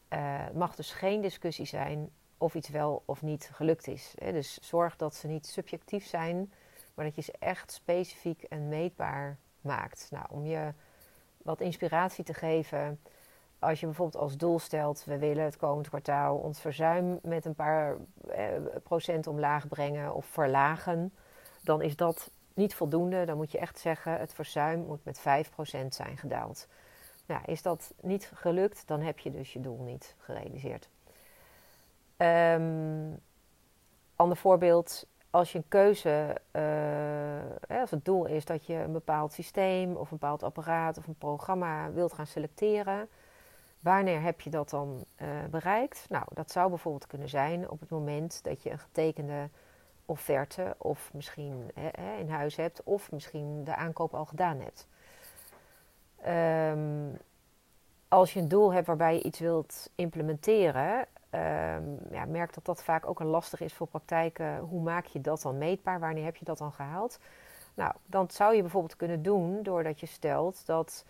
Het 0.07 0.53
mag 0.53 0.75
dus 0.75 0.91
geen 0.91 1.21
discussie 1.21 1.65
zijn 1.65 2.09
of 2.37 2.55
iets 2.55 2.69
wel 2.69 3.03
of 3.05 3.21
niet 3.21 3.49
gelukt 3.53 3.87
is. 3.87 4.13
Hè. 4.17 4.31
Dus 4.31 4.57
zorg 4.61 4.95
dat 4.95 5.15
ze 5.15 5.27
niet 5.27 5.47
subjectief 5.47 6.05
zijn, 6.05 6.53
maar 6.93 7.05
dat 7.05 7.15
je 7.15 7.21
ze 7.21 7.33
echt 7.39 7.71
specifiek 7.71 8.43
en 8.43 8.67
meetbaar 8.67 9.37
maakt. 9.61 10.07
Nou, 10.11 10.25
om 10.29 10.45
je 10.45 10.73
wat 11.37 11.61
inspiratie 11.61 12.23
te 12.23 12.33
geven. 12.33 12.99
Als 13.59 13.79
je 13.79 13.85
bijvoorbeeld 13.85 14.23
als 14.23 14.37
doel 14.37 14.59
stelt, 14.59 15.03
we 15.05 15.17
willen 15.17 15.43
het 15.43 15.57
komend 15.57 15.89
kwartaal 15.89 16.37
ons 16.37 16.59
verzuim 16.59 17.19
met 17.23 17.45
een 17.45 17.55
paar 17.55 17.97
eh, 18.29 18.45
procent 18.83 19.27
omlaag 19.27 19.67
brengen 19.67 20.13
of 20.13 20.25
verlagen, 20.25 21.13
dan 21.63 21.81
is 21.81 21.95
dat 21.95 22.31
niet 22.61 22.75
voldoende. 22.75 23.25
Dan 23.25 23.37
moet 23.37 23.51
je 23.51 23.57
echt 23.57 23.79
zeggen, 23.79 24.19
het 24.19 24.33
verzuim 24.33 24.79
moet 24.85 25.05
met 25.05 25.19
5% 25.19 25.23
zijn 25.87 26.17
gedaald. 26.17 26.67
Nou, 27.25 27.41
is 27.45 27.61
dat 27.61 27.93
niet 28.01 28.31
gelukt, 28.35 28.87
dan 28.87 29.01
heb 29.01 29.19
je 29.19 29.31
dus 29.31 29.53
je 29.53 29.61
doel 29.61 29.81
niet 29.83 30.15
gerealiseerd. 30.17 30.89
Um, 32.17 33.19
ander 34.15 34.37
voorbeeld, 34.37 35.07
als 35.29 35.51
je 35.51 35.57
een 35.57 35.67
keuze, 35.67 36.37
uh, 36.51 37.79
als 37.79 37.91
het 37.91 38.05
doel 38.05 38.25
is 38.25 38.45
dat 38.45 38.65
je 38.65 38.73
een 38.73 38.91
bepaald 38.91 39.33
systeem 39.33 39.95
of 39.95 40.11
een 40.11 40.17
bepaald 40.17 40.43
apparaat 40.43 40.97
of 40.97 41.07
een 41.07 41.17
programma 41.17 41.91
wilt 41.91 42.13
gaan 42.13 42.27
selecteren, 42.27 43.09
wanneer 43.79 44.21
heb 44.21 44.41
je 44.41 44.49
dat 44.49 44.69
dan 44.69 45.05
uh, 45.21 45.27
bereikt? 45.49 46.05
Nou, 46.09 46.25
dat 46.33 46.51
zou 46.51 46.69
bijvoorbeeld 46.69 47.07
kunnen 47.07 47.29
zijn 47.29 47.69
op 47.69 47.79
het 47.79 47.89
moment 47.89 48.43
dat 48.43 48.63
je 48.63 48.71
een 48.71 48.79
getekende 48.79 49.49
offerte 50.05 50.75
of 50.77 51.13
misschien 51.13 51.71
hè, 51.73 52.17
in 52.17 52.29
huis 52.29 52.55
hebt 52.55 52.83
of 52.83 53.11
misschien 53.11 53.63
de 53.63 53.75
aankoop 53.75 54.13
al 54.13 54.25
gedaan 54.25 54.59
hebt. 54.59 54.87
Um, 56.27 57.17
als 58.07 58.33
je 58.33 58.39
een 58.39 58.47
doel 58.47 58.73
hebt 58.73 58.87
waarbij 58.87 59.13
je 59.13 59.23
iets 59.23 59.39
wilt 59.39 59.89
implementeren, 59.95 60.99
um, 60.99 61.99
ja, 62.11 62.25
merk 62.27 62.53
dat 62.53 62.65
dat 62.65 62.83
vaak 62.83 63.07
ook 63.07 63.19
een 63.19 63.25
lastig 63.25 63.61
is 63.61 63.73
voor 63.73 63.87
praktijken. 63.87 64.59
Hoe 64.59 64.81
maak 64.81 65.05
je 65.05 65.21
dat 65.21 65.41
dan 65.41 65.57
meetbaar? 65.57 65.99
Wanneer 65.99 66.23
heb 66.23 66.35
je 66.35 66.45
dat 66.45 66.57
dan 66.57 66.71
gehaald? 66.71 67.19
Nou, 67.73 67.93
dan 68.05 68.29
zou 68.29 68.55
je 68.55 68.61
bijvoorbeeld 68.61 68.95
kunnen 68.95 69.21
doen 69.21 69.63
doordat 69.63 69.99
je 69.99 70.05
stelt 70.05 70.65
dat 70.65 71.05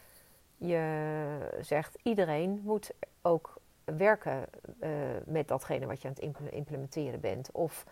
je 0.58 1.58
zegt: 1.62 1.98
iedereen 2.04 2.62
moet 2.64 2.92
ook 3.22 3.60
werken 3.84 4.46
uh, 4.80 4.90
met 5.26 5.48
datgene 5.48 5.86
wat 5.86 6.02
je 6.02 6.08
aan 6.08 6.14
het 6.20 6.52
implementeren 6.52 7.20
bent. 7.20 7.52
Of 7.52 7.86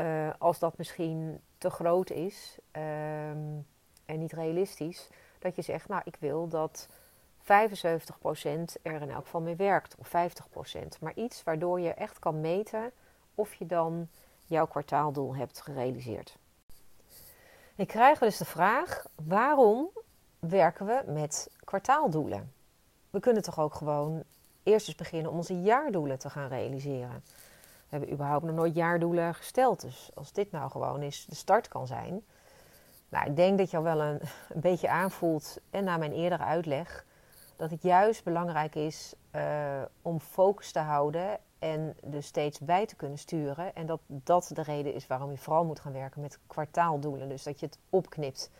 uh, 0.00 0.30
als 0.38 0.58
dat 0.58 0.78
misschien 0.78 1.40
te 1.58 1.70
groot 1.70 2.10
is 2.10 2.58
um, 2.72 3.66
en 4.04 4.18
niet 4.18 4.32
realistisch, 4.32 5.08
dat 5.38 5.56
je 5.56 5.62
zegt, 5.62 5.88
nou 5.88 6.02
ik 6.04 6.16
wil 6.20 6.48
dat 6.48 6.88
75% 7.42 7.44
er 8.82 9.02
in 9.02 9.10
elk 9.10 9.24
geval 9.24 9.40
mee 9.40 9.56
werkt, 9.56 9.94
of 9.98 10.08
50%. 10.08 10.98
Maar 11.00 11.14
iets 11.14 11.42
waardoor 11.42 11.80
je 11.80 11.94
echt 11.94 12.18
kan 12.18 12.40
meten 12.40 12.92
of 13.34 13.54
je 13.54 13.66
dan 13.66 14.08
jouw 14.44 14.66
kwartaaldoel 14.66 15.36
hebt 15.36 15.60
gerealiseerd. 15.60 16.38
Ik 17.74 17.88
krijg 17.88 18.18
dus 18.18 18.36
de 18.36 18.44
vraag: 18.44 19.06
waarom 19.14 19.88
werken 20.38 20.86
we 20.86 21.02
met 21.06 21.50
kwartaaldoelen? 21.64 22.52
We 23.10 23.20
kunnen 23.20 23.42
toch 23.42 23.58
ook 23.60 23.74
gewoon 23.74 24.22
eerst 24.62 24.88
eens 24.88 24.96
beginnen 24.96 25.30
om 25.30 25.36
onze 25.36 25.60
jaardoelen 25.60 26.18
te 26.18 26.30
gaan 26.30 26.48
realiseren. 26.48 27.24
We 27.88 27.96
hebben 27.96 28.12
überhaupt 28.12 28.44
nog 28.44 28.54
nooit 28.54 28.74
jaardoelen 28.74 29.34
gesteld. 29.34 29.80
Dus 29.80 30.10
als 30.14 30.32
dit 30.32 30.50
nou 30.50 30.70
gewoon 30.70 31.00
eens 31.00 31.26
de 31.26 31.34
start 31.34 31.68
kan 31.68 31.86
zijn. 31.86 32.24
Nou, 33.08 33.26
ik 33.26 33.36
denk 33.36 33.58
dat 33.58 33.70
je 33.70 33.76
al 33.76 33.82
wel 33.82 34.00
een, 34.00 34.20
beetje 34.68 34.88
aanvoelt, 34.88 35.60
en 35.70 35.84
na 35.84 35.96
mijn 35.96 36.12
eerdere 36.12 36.42
uitleg, 36.42 37.04
dat 37.56 37.70
het 37.70 37.82
juist 37.82 38.24
belangrijk 38.24 38.74
is 38.74 39.14
uh, 39.34 39.82
om 40.02 40.20
focus 40.20 40.72
te 40.72 40.78
houden 40.78 41.38
en 41.58 41.96
dus 42.02 42.26
steeds 42.26 42.58
bij 42.58 42.86
te 42.86 42.96
kunnen 42.96 43.18
sturen. 43.18 43.74
En 43.74 43.86
dat 43.86 44.00
dat 44.06 44.50
de 44.54 44.62
reden 44.62 44.94
is 44.94 45.06
waarom 45.06 45.30
je 45.30 45.38
vooral 45.38 45.64
moet 45.64 45.80
gaan 45.80 45.92
werken 45.92 46.20
met 46.20 46.38
kwartaaldoelen. 46.46 47.28
Dus 47.28 47.42
dat 47.42 47.60
je 47.60 47.66
het 47.66 47.78
opknipt. 47.90 48.50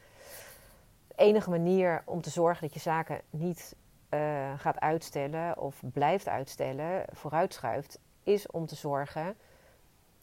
De 1.08 1.14
enige 1.16 1.50
manier 1.50 2.02
om 2.04 2.20
te 2.20 2.30
zorgen 2.30 2.62
dat 2.62 2.74
je 2.74 2.80
zaken 2.80 3.20
niet 3.30 3.76
uh, 4.10 4.52
gaat 4.56 4.80
uitstellen 4.80 5.58
of 5.58 5.82
blijft 5.92 6.28
uitstellen, 6.28 7.04
vooruitschuift, 7.12 7.98
is 8.28 8.46
om 8.46 8.66
te 8.66 8.74
zorgen 8.74 9.36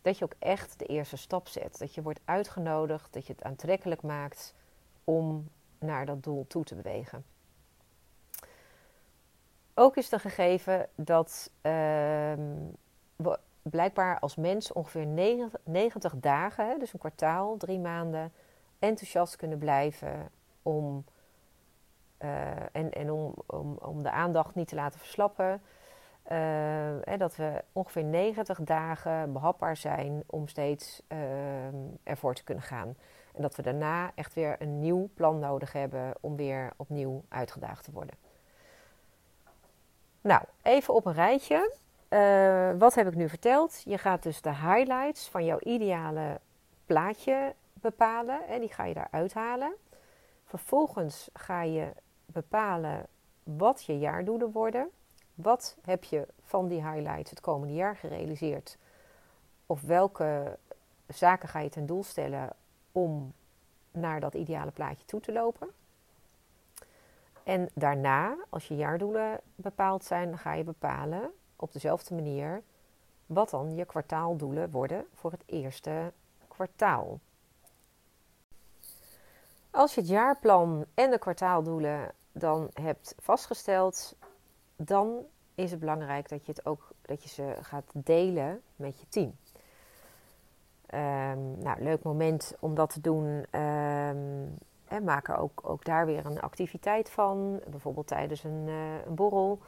dat 0.01 0.17
je 0.17 0.25
ook 0.25 0.35
echt 0.39 0.79
de 0.79 0.85
eerste 0.85 1.17
stap 1.17 1.47
zet. 1.47 1.77
Dat 1.77 1.93
je 1.93 2.01
wordt 2.01 2.19
uitgenodigd, 2.25 3.13
dat 3.13 3.27
je 3.27 3.33
het 3.33 3.43
aantrekkelijk 3.43 4.01
maakt 4.01 4.53
om 5.03 5.49
naar 5.79 6.05
dat 6.05 6.23
doel 6.23 6.45
toe 6.47 6.63
te 6.63 6.75
bewegen. 6.75 7.25
Ook 9.73 9.97
is 9.97 10.11
er 10.11 10.19
gegeven 10.19 10.89
dat 10.95 11.49
uh, 11.61 11.71
we 13.15 13.39
blijkbaar 13.61 14.19
als 14.19 14.35
mens 14.35 14.73
ongeveer 14.73 15.07
90 15.63 16.13
dagen, 16.15 16.79
dus 16.79 16.93
een 16.93 16.99
kwartaal, 16.99 17.57
drie 17.57 17.79
maanden, 17.79 18.31
enthousiast 18.79 19.35
kunnen 19.35 19.57
blijven 19.57 20.29
om, 20.61 21.05
uh, 22.21 22.75
en, 22.75 22.91
en 22.91 23.11
om, 23.11 23.33
om 23.79 24.03
de 24.03 24.11
aandacht 24.11 24.55
niet 24.55 24.67
te 24.67 24.75
laten 24.75 24.99
verslappen. 24.99 25.61
Uh, 26.31 27.17
dat 27.17 27.35
we 27.35 27.63
ongeveer 27.71 28.03
90 28.03 28.59
dagen 28.61 29.33
behapbaar 29.33 29.77
zijn 29.77 30.23
om 30.25 30.47
steeds 30.47 31.01
uh, 31.07 31.17
ervoor 32.03 32.33
te 32.33 32.43
kunnen 32.43 32.63
gaan. 32.63 32.95
En 33.33 33.41
dat 33.41 33.55
we 33.55 33.61
daarna 33.61 34.11
echt 34.15 34.33
weer 34.33 34.55
een 34.59 34.79
nieuw 34.79 35.09
plan 35.13 35.39
nodig 35.39 35.71
hebben 35.71 36.13
om 36.19 36.35
weer 36.35 36.71
opnieuw 36.75 37.23
uitgedaagd 37.29 37.83
te 37.83 37.91
worden. 37.91 38.15
Nou, 40.21 40.41
even 40.61 40.93
op 40.93 41.05
een 41.05 41.13
rijtje. 41.13 41.73
Uh, 42.09 42.71
wat 42.77 42.95
heb 42.95 43.07
ik 43.07 43.15
nu 43.15 43.29
verteld? 43.29 43.81
Je 43.85 43.97
gaat 43.97 44.23
dus 44.23 44.41
de 44.41 44.55
highlights 44.55 45.29
van 45.29 45.45
jouw 45.45 45.59
ideale 45.59 46.39
plaatje 46.85 47.53
bepalen. 47.73 48.47
En 48.47 48.59
die 48.59 48.73
ga 48.73 48.83
je 48.83 48.93
daar 48.93 49.07
uithalen. 49.11 49.73
Vervolgens 50.45 51.29
ga 51.33 51.61
je 51.61 51.87
bepalen 52.25 53.05
wat 53.43 53.83
je 53.83 53.99
jaardoelen 53.99 54.51
worden. 54.51 54.89
Wat 55.35 55.75
heb 55.83 56.03
je 56.03 56.27
van 56.43 56.67
die 56.67 56.87
highlights 56.87 57.29
het 57.29 57.41
komende 57.41 57.73
jaar 57.73 57.95
gerealiseerd? 57.95 58.77
Of 59.65 59.81
welke 59.81 60.57
zaken 61.07 61.49
ga 61.49 61.59
je 61.59 61.69
ten 61.69 61.85
doel 61.85 62.03
stellen 62.03 62.49
om 62.91 63.33
naar 63.91 64.19
dat 64.19 64.33
ideale 64.33 64.71
plaatje 64.71 65.05
toe 65.05 65.19
te 65.19 65.31
lopen? 65.31 65.69
En 67.43 67.69
daarna, 67.73 68.37
als 68.49 68.67
je 68.67 68.75
jaardoelen 68.75 69.39
bepaald 69.55 70.03
zijn, 70.03 70.37
ga 70.37 70.53
je 70.53 70.63
bepalen 70.63 71.31
op 71.55 71.73
dezelfde 71.73 72.15
manier 72.15 72.61
wat 73.25 73.49
dan 73.49 73.75
je 73.75 73.85
kwartaaldoelen 73.85 74.71
worden 74.71 75.05
voor 75.13 75.31
het 75.31 75.43
eerste 75.45 76.11
kwartaal. 76.47 77.19
Als 79.71 79.95
je 79.95 80.01
het 80.01 80.09
jaarplan 80.09 80.85
en 80.93 81.11
de 81.11 81.19
kwartaaldoelen 81.19 82.11
dan 82.31 82.69
hebt 82.73 83.15
vastgesteld, 83.19 84.15
dan 84.75 85.25
is 85.55 85.71
het 85.71 85.79
belangrijk 85.79 86.29
dat 86.29 86.45
je, 86.45 86.51
het 86.51 86.65
ook, 86.65 86.91
dat 87.01 87.23
je 87.23 87.29
ze 87.29 87.55
gaat 87.61 87.91
delen 87.93 88.61
met 88.75 88.99
je 88.99 89.07
team. 89.09 89.35
Um, 90.93 91.59
nou, 91.59 91.83
leuk 91.83 92.03
moment 92.03 92.55
om 92.59 92.75
dat 92.75 92.89
te 92.89 93.01
doen. 93.01 93.25
Um, 93.61 94.57
en 94.87 95.03
maken 95.03 95.37
ook, 95.37 95.61
ook 95.63 95.85
daar 95.85 96.05
weer 96.05 96.25
een 96.25 96.41
activiteit 96.41 97.09
van. 97.09 97.59
Bijvoorbeeld 97.67 98.07
tijdens 98.07 98.43
een, 98.43 98.63
uh, 98.67 99.05
een 99.05 99.15
borrel. 99.15 99.59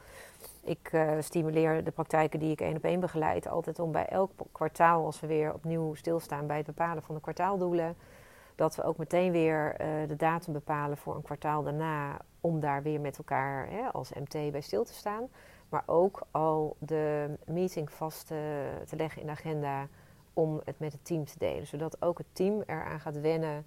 Ik 0.62 0.92
uh, 0.92 1.12
stimuleer 1.20 1.84
de 1.84 1.90
praktijken 1.90 2.38
die 2.38 2.50
ik 2.50 2.60
één 2.60 2.76
op 2.76 2.84
één 2.84 3.00
begeleid 3.00 3.48
altijd 3.48 3.78
om 3.78 3.92
bij 3.92 4.06
elk 4.06 4.30
kwartaal, 4.52 5.04
als 5.04 5.20
we 5.20 5.26
weer 5.26 5.54
opnieuw 5.54 5.94
stilstaan 5.94 6.46
bij 6.46 6.56
het 6.56 6.66
bepalen 6.66 7.02
van 7.02 7.14
de 7.14 7.20
kwartaaldoelen, 7.20 7.96
dat 8.58 8.74
we 8.74 8.82
ook 8.82 8.96
meteen 8.96 9.32
weer 9.32 9.80
uh, 9.80 10.08
de 10.08 10.16
datum 10.16 10.52
bepalen 10.52 10.96
voor 10.96 11.16
een 11.16 11.22
kwartaal 11.22 11.62
daarna, 11.62 12.18
om 12.40 12.60
daar 12.60 12.82
weer 12.82 13.00
met 13.00 13.18
elkaar 13.18 13.70
hè, 13.70 13.92
als 13.92 14.12
MT 14.12 14.50
bij 14.50 14.60
stil 14.60 14.84
te 14.84 14.92
staan. 14.92 15.28
Maar 15.68 15.82
ook 15.86 16.22
al 16.30 16.76
de 16.78 17.30
meeting 17.46 17.92
vast 17.92 18.26
te 18.26 18.96
leggen 18.96 19.20
in 19.20 19.26
de 19.26 19.32
agenda 19.32 19.88
om 20.32 20.60
het 20.64 20.78
met 20.78 20.92
het 20.92 21.04
team 21.04 21.24
te 21.24 21.38
delen. 21.38 21.66
Zodat 21.66 22.02
ook 22.02 22.18
het 22.18 22.26
team 22.32 22.62
eraan 22.66 23.00
gaat 23.00 23.20
wennen 23.20 23.66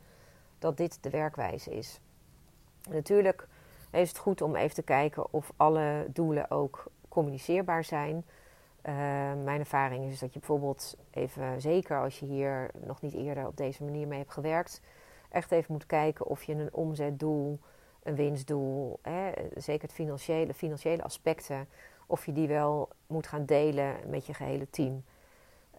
dat 0.60 0.78
dit 0.78 1.04
de 1.04 1.10
werkwijze 1.10 1.72
is. 1.76 2.00
natuurlijk 2.90 3.48
is 3.92 4.10
het 4.10 4.18
goed 4.18 4.42
om 4.42 4.56
even 4.56 4.76
te 4.76 4.82
kijken 4.82 5.34
of 5.34 5.52
alle 5.56 6.08
doelen 6.14 6.52
ook 6.52 6.86
communiceerbaar 7.08 7.84
zijn. 7.84 8.26
Uh, 8.86 8.94
mijn 9.44 9.60
ervaring 9.60 10.06
is 10.06 10.20
dat 10.20 10.34
je 10.34 10.40
bijvoorbeeld 10.40 10.98
even, 11.12 11.62
zeker 11.62 12.02
als 12.02 12.20
je 12.20 12.26
hier 12.26 12.72
nog 12.86 13.02
niet 13.02 13.14
eerder 13.14 13.48
op 13.48 13.58
deze 13.58 13.84
manier 13.84 14.08
mee 14.08 14.20
hebt 14.20 14.34
gewerkt, 14.34 14.82
echt 15.30 15.52
even 15.52 15.74
moet 15.74 15.86
kijken 15.86 16.26
of 16.26 16.44
je 16.44 16.54
een 16.54 16.74
omzetdoel, 16.74 17.60
een 18.04 18.16
winstdoel, 18.16 19.00
hè, 19.02 19.32
zeker 19.56 19.82
het 19.82 19.94
financiële, 19.94 20.54
financiële 20.54 21.04
aspecten, 21.04 21.68
of 22.08 22.26
je 22.26 22.32
die 22.32 22.48
wel 22.48 22.90
moet 23.08 23.28
gaan 23.28 23.46
delen 23.46 23.96
met 24.08 24.26
je 24.26 24.34
gehele 24.34 24.70
team. 24.70 25.04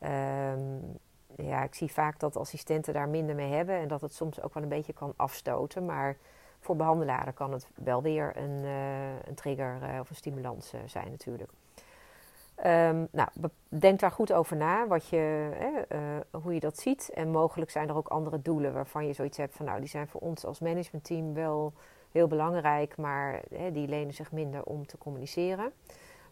Um, 0.02 0.98
ja, 1.36 1.62
ik 1.62 1.74
zie 1.74 1.92
vaak 1.92 2.18
dat 2.18 2.36
assistenten 2.36 2.94
daar 2.94 3.08
minder 3.08 3.34
mee 3.34 3.52
hebben 3.52 3.76
en 3.76 3.88
dat 3.88 4.00
het 4.00 4.14
soms 4.14 4.42
ook 4.42 4.54
wel 4.54 4.62
een 4.62 4.68
beetje 4.68 4.92
kan 4.92 5.12
afstoten. 5.16 5.84
Maar 5.84 6.16
voor 6.60 6.76
behandelaren 6.76 7.34
kan 7.34 7.52
het 7.52 7.68
wel 7.74 8.02
weer 8.02 8.36
een, 8.36 8.64
uh, 8.64 9.26
een 9.26 9.34
trigger 9.34 9.78
uh, 9.82 10.00
of 10.00 10.10
een 10.10 10.16
stimulans 10.16 10.74
uh, 10.74 10.80
zijn 10.86 11.10
natuurlijk. 11.10 11.50
Um, 12.58 13.08
nou, 13.10 13.28
denk 13.68 14.00
daar 14.00 14.10
goed 14.10 14.32
over 14.32 14.56
na, 14.56 14.86
wat 14.86 15.08
je, 15.08 15.50
hoe 16.30 16.54
je 16.54 16.60
dat 16.60 16.78
ziet. 16.78 17.10
En 17.14 17.30
mogelijk 17.30 17.70
zijn 17.70 17.88
er 17.88 17.96
ook 17.96 18.08
andere 18.08 18.42
doelen 18.42 18.72
waarvan 18.72 19.06
je 19.06 19.12
zoiets 19.12 19.36
hebt 19.36 19.54
van... 19.54 19.66
nou, 19.66 19.80
die 19.80 19.88
zijn 19.88 20.08
voor 20.08 20.20
ons 20.20 20.44
als 20.44 20.60
managementteam 20.60 21.34
wel 21.34 21.72
heel 22.10 22.26
belangrijk... 22.26 22.96
maar 22.96 23.40
die 23.72 23.88
lenen 23.88 24.14
zich 24.14 24.32
minder 24.32 24.64
om 24.64 24.86
te 24.86 24.98
communiceren. 24.98 25.72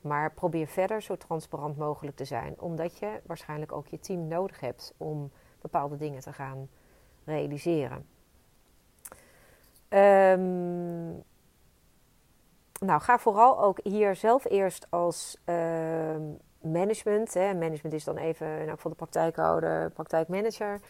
Maar 0.00 0.32
probeer 0.32 0.66
verder 0.66 1.02
zo 1.02 1.16
transparant 1.16 1.76
mogelijk 1.76 2.16
te 2.16 2.24
zijn, 2.24 2.54
omdat 2.58 2.98
je 2.98 3.20
waarschijnlijk 3.26 3.72
ook 3.72 3.86
je 3.86 3.98
team 3.98 4.28
nodig 4.28 4.60
hebt 4.60 4.94
om 4.96 5.30
bepaalde 5.60 5.96
dingen 5.96 6.20
te 6.20 6.32
gaan 6.32 6.68
realiseren. 7.24 8.06
Um, 9.88 11.22
nou, 12.80 13.00
ga 13.00 13.18
vooral 13.18 13.60
ook 13.60 13.78
hier 13.82 14.16
zelf 14.16 14.44
eerst 14.44 14.86
als 14.90 15.36
uh, 15.46 15.56
management, 16.60 17.34
hè, 17.34 17.54
management 17.54 17.94
is 17.94 18.04
dan 18.04 18.16
even 18.16 18.60
elk 18.60 18.70
geval 18.70 18.90
de 18.90 18.96
praktijkhouder, 18.96 19.90
praktijkmanager, 19.90 20.80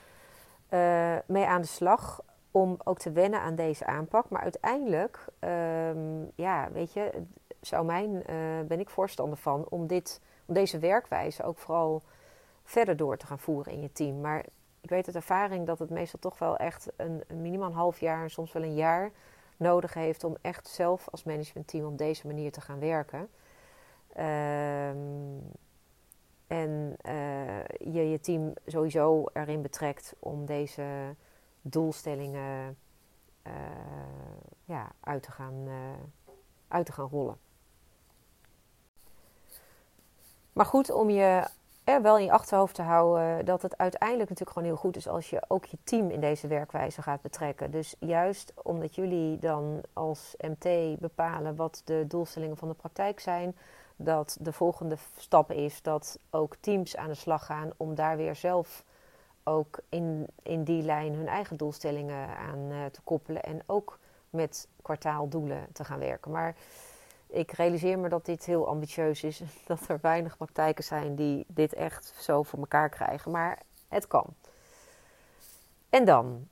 uh, 0.70 1.16
mee 1.26 1.46
aan 1.46 1.60
de 1.60 1.66
slag 1.66 2.20
om 2.50 2.76
ook 2.84 2.98
te 2.98 3.12
wennen 3.12 3.40
aan 3.40 3.54
deze 3.54 3.86
aanpak. 3.86 4.28
Maar 4.28 4.42
uiteindelijk, 4.42 5.24
um, 5.40 6.30
ja, 6.34 6.68
weet 6.72 6.92
je, 6.92 7.22
zou 7.60 7.84
mijn, 7.84 8.10
uh, 8.10 8.66
ben 8.66 8.80
ik 8.80 8.90
voorstander 8.90 9.38
van 9.38 9.66
om, 9.68 9.86
dit, 9.86 10.20
om 10.46 10.54
deze 10.54 10.78
werkwijze 10.78 11.42
ook 11.42 11.58
vooral 11.58 12.02
verder 12.64 12.96
door 12.96 13.16
te 13.16 13.26
gaan 13.26 13.38
voeren 13.38 13.72
in 13.72 13.80
je 13.80 13.92
team. 13.92 14.20
Maar 14.20 14.44
ik 14.80 14.90
weet 14.90 15.06
uit 15.06 15.16
ervaring 15.16 15.66
dat 15.66 15.78
het 15.78 15.90
meestal 15.90 16.20
toch 16.20 16.38
wel 16.38 16.56
echt 16.56 16.92
een, 16.96 17.24
minimaal 17.34 17.72
half 17.72 18.00
jaar 18.00 18.30
soms 18.30 18.52
wel 18.52 18.62
een 18.62 18.74
jaar 18.74 19.10
nodig 19.60 19.94
heeft 19.94 20.24
om 20.24 20.36
echt 20.40 20.68
zelf 20.68 21.08
als 21.10 21.24
managementteam 21.24 21.84
op 21.84 21.98
deze 21.98 22.26
manier 22.26 22.52
te 22.52 22.60
gaan 22.60 22.78
werken. 22.78 23.28
Um, 24.18 25.52
en 26.46 26.96
uh, 27.06 27.64
je 27.94 28.10
je 28.10 28.20
team 28.20 28.52
sowieso 28.66 29.24
erin 29.32 29.62
betrekt 29.62 30.14
om 30.18 30.46
deze 30.46 31.14
doelstellingen 31.62 32.78
uh, 33.46 33.52
ja, 34.64 34.92
uit, 35.00 35.22
te 35.22 35.30
gaan, 35.30 35.54
uh, 35.66 35.74
uit 36.68 36.86
te 36.86 36.92
gaan 36.92 37.08
rollen. 37.08 37.38
Maar 40.52 40.66
goed, 40.66 40.90
om 40.90 41.10
je 41.10 41.48
wel 41.98 42.18
in 42.18 42.24
je 42.24 42.32
achterhoofd 42.32 42.74
te 42.74 42.82
houden 42.82 43.44
dat 43.44 43.62
het 43.62 43.78
uiteindelijk 43.78 44.28
natuurlijk 44.28 44.56
gewoon 44.56 44.68
heel 44.72 44.80
goed 44.80 44.96
is 44.96 45.08
als 45.08 45.30
je 45.30 45.42
ook 45.48 45.64
je 45.64 45.78
team 45.84 46.10
in 46.10 46.20
deze 46.20 46.46
werkwijze 46.46 47.02
gaat 47.02 47.22
betrekken. 47.22 47.70
Dus 47.70 47.94
juist 47.98 48.52
omdat 48.62 48.94
jullie 48.94 49.38
dan 49.38 49.80
als 49.92 50.34
MT 50.38 50.98
bepalen 51.00 51.56
wat 51.56 51.82
de 51.84 52.04
doelstellingen 52.08 52.56
van 52.56 52.68
de 52.68 52.74
praktijk 52.74 53.20
zijn, 53.20 53.56
dat 53.96 54.36
de 54.40 54.52
volgende 54.52 54.96
stap 55.16 55.52
is 55.52 55.82
dat 55.82 56.18
ook 56.30 56.56
teams 56.60 56.96
aan 56.96 57.08
de 57.08 57.14
slag 57.14 57.46
gaan 57.46 57.70
om 57.76 57.94
daar 57.94 58.16
weer 58.16 58.36
zelf 58.36 58.84
ook 59.44 59.78
in, 59.88 60.26
in 60.42 60.64
die 60.64 60.82
lijn 60.82 61.14
hun 61.14 61.28
eigen 61.28 61.56
doelstellingen 61.56 62.36
aan 62.36 62.58
uh, 62.58 62.84
te 62.84 63.00
koppelen 63.04 63.42
en 63.42 63.62
ook 63.66 63.98
met 64.30 64.68
kwartaaldoelen 64.82 65.66
te 65.72 65.84
gaan 65.84 65.98
werken. 65.98 66.30
Maar 66.30 66.54
ik 67.30 67.52
realiseer 67.52 67.98
me 67.98 68.08
dat 68.08 68.24
dit 68.24 68.44
heel 68.44 68.68
ambitieus 68.68 69.22
is. 69.22 69.42
Dat 69.66 69.88
er 69.88 69.98
weinig 70.02 70.36
praktijken 70.36 70.84
zijn 70.84 71.14
die 71.14 71.44
dit 71.48 71.74
echt 71.74 72.14
zo 72.18 72.42
voor 72.42 72.58
elkaar 72.58 72.88
krijgen. 72.88 73.30
Maar 73.30 73.58
het 73.88 74.06
kan. 74.06 74.26
En 75.88 76.04
dan, 76.04 76.48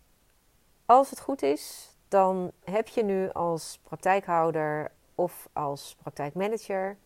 als 0.87 1.11
het 1.11 1.21
goed 1.21 1.43
is, 1.43 1.95
dan 2.09 2.53
heb 2.65 2.89
je 2.89 3.05
nu 3.05 3.31
als 3.33 3.79
praktijkhouder 3.83 4.91
of 5.15 5.49
als 5.53 5.97
praktijkmanager 6.03 6.97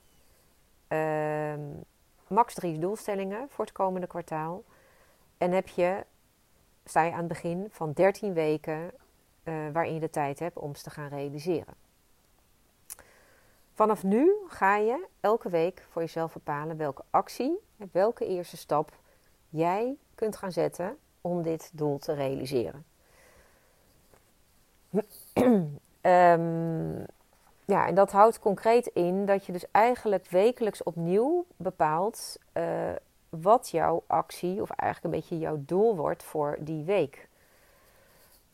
uh, 0.88 1.54
max 2.28 2.54
drie 2.54 2.78
doelstellingen 2.78 3.48
voor 3.48 3.64
het 3.64 3.74
komende 3.74 4.06
kwartaal. 4.06 4.64
En 5.38 5.50
heb 5.50 5.68
je, 5.68 6.04
sta 6.84 7.02
je 7.02 7.12
aan 7.12 7.18
het 7.18 7.28
begin 7.28 7.68
van 7.70 7.92
13 7.92 8.32
weken 8.32 8.90
uh, 9.44 9.54
waarin 9.72 9.94
je 9.94 10.00
de 10.00 10.10
tijd 10.10 10.38
hebt 10.38 10.58
om 10.58 10.74
ze 10.74 10.82
te 10.82 10.90
gaan 10.90 11.08
realiseren. 11.08 11.74
Vanaf 13.74 14.02
nu 14.02 14.32
ga 14.46 14.76
je 14.76 15.06
elke 15.20 15.48
week 15.48 15.86
voor 15.90 16.02
jezelf 16.02 16.32
bepalen 16.32 16.76
welke 16.76 17.02
actie, 17.10 17.58
welke 17.92 18.26
eerste 18.26 18.56
stap 18.56 18.92
jij 19.48 19.96
kunt 20.14 20.36
gaan 20.36 20.52
zetten 20.52 20.98
om 21.20 21.42
dit 21.42 21.70
doel 21.72 21.98
te 21.98 22.12
realiseren. 22.12 22.84
um, 26.02 27.06
ja, 27.74 27.86
en 27.86 27.94
dat 27.94 28.12
houdt 28.12 28.38
concreet 28.38 28.86
in 28.86 29.26
dat 29.26 29.46
je 29.46 29.52
dus 29.52 29.70
eigenlijk 29.70 30.26
wekelijks 30.30 30.82
opnieuw 30.82 31.46
bepaalt 31.56 32.38
uh, 32.52 32.90
wat 33.28 33.68
jouw 33.68 34.04
actie 34.06 34.62
of 34.62 34.70
eigenlijk 34.70 35.14
een 35.14 35.20
beetje 35.20 35.38
jouw 35.38 35.62
doel 35.66 35.96
wordt 35.96 36.22
voor 36.22 36.56
die 36.60 36.84
week. 36.84 37.28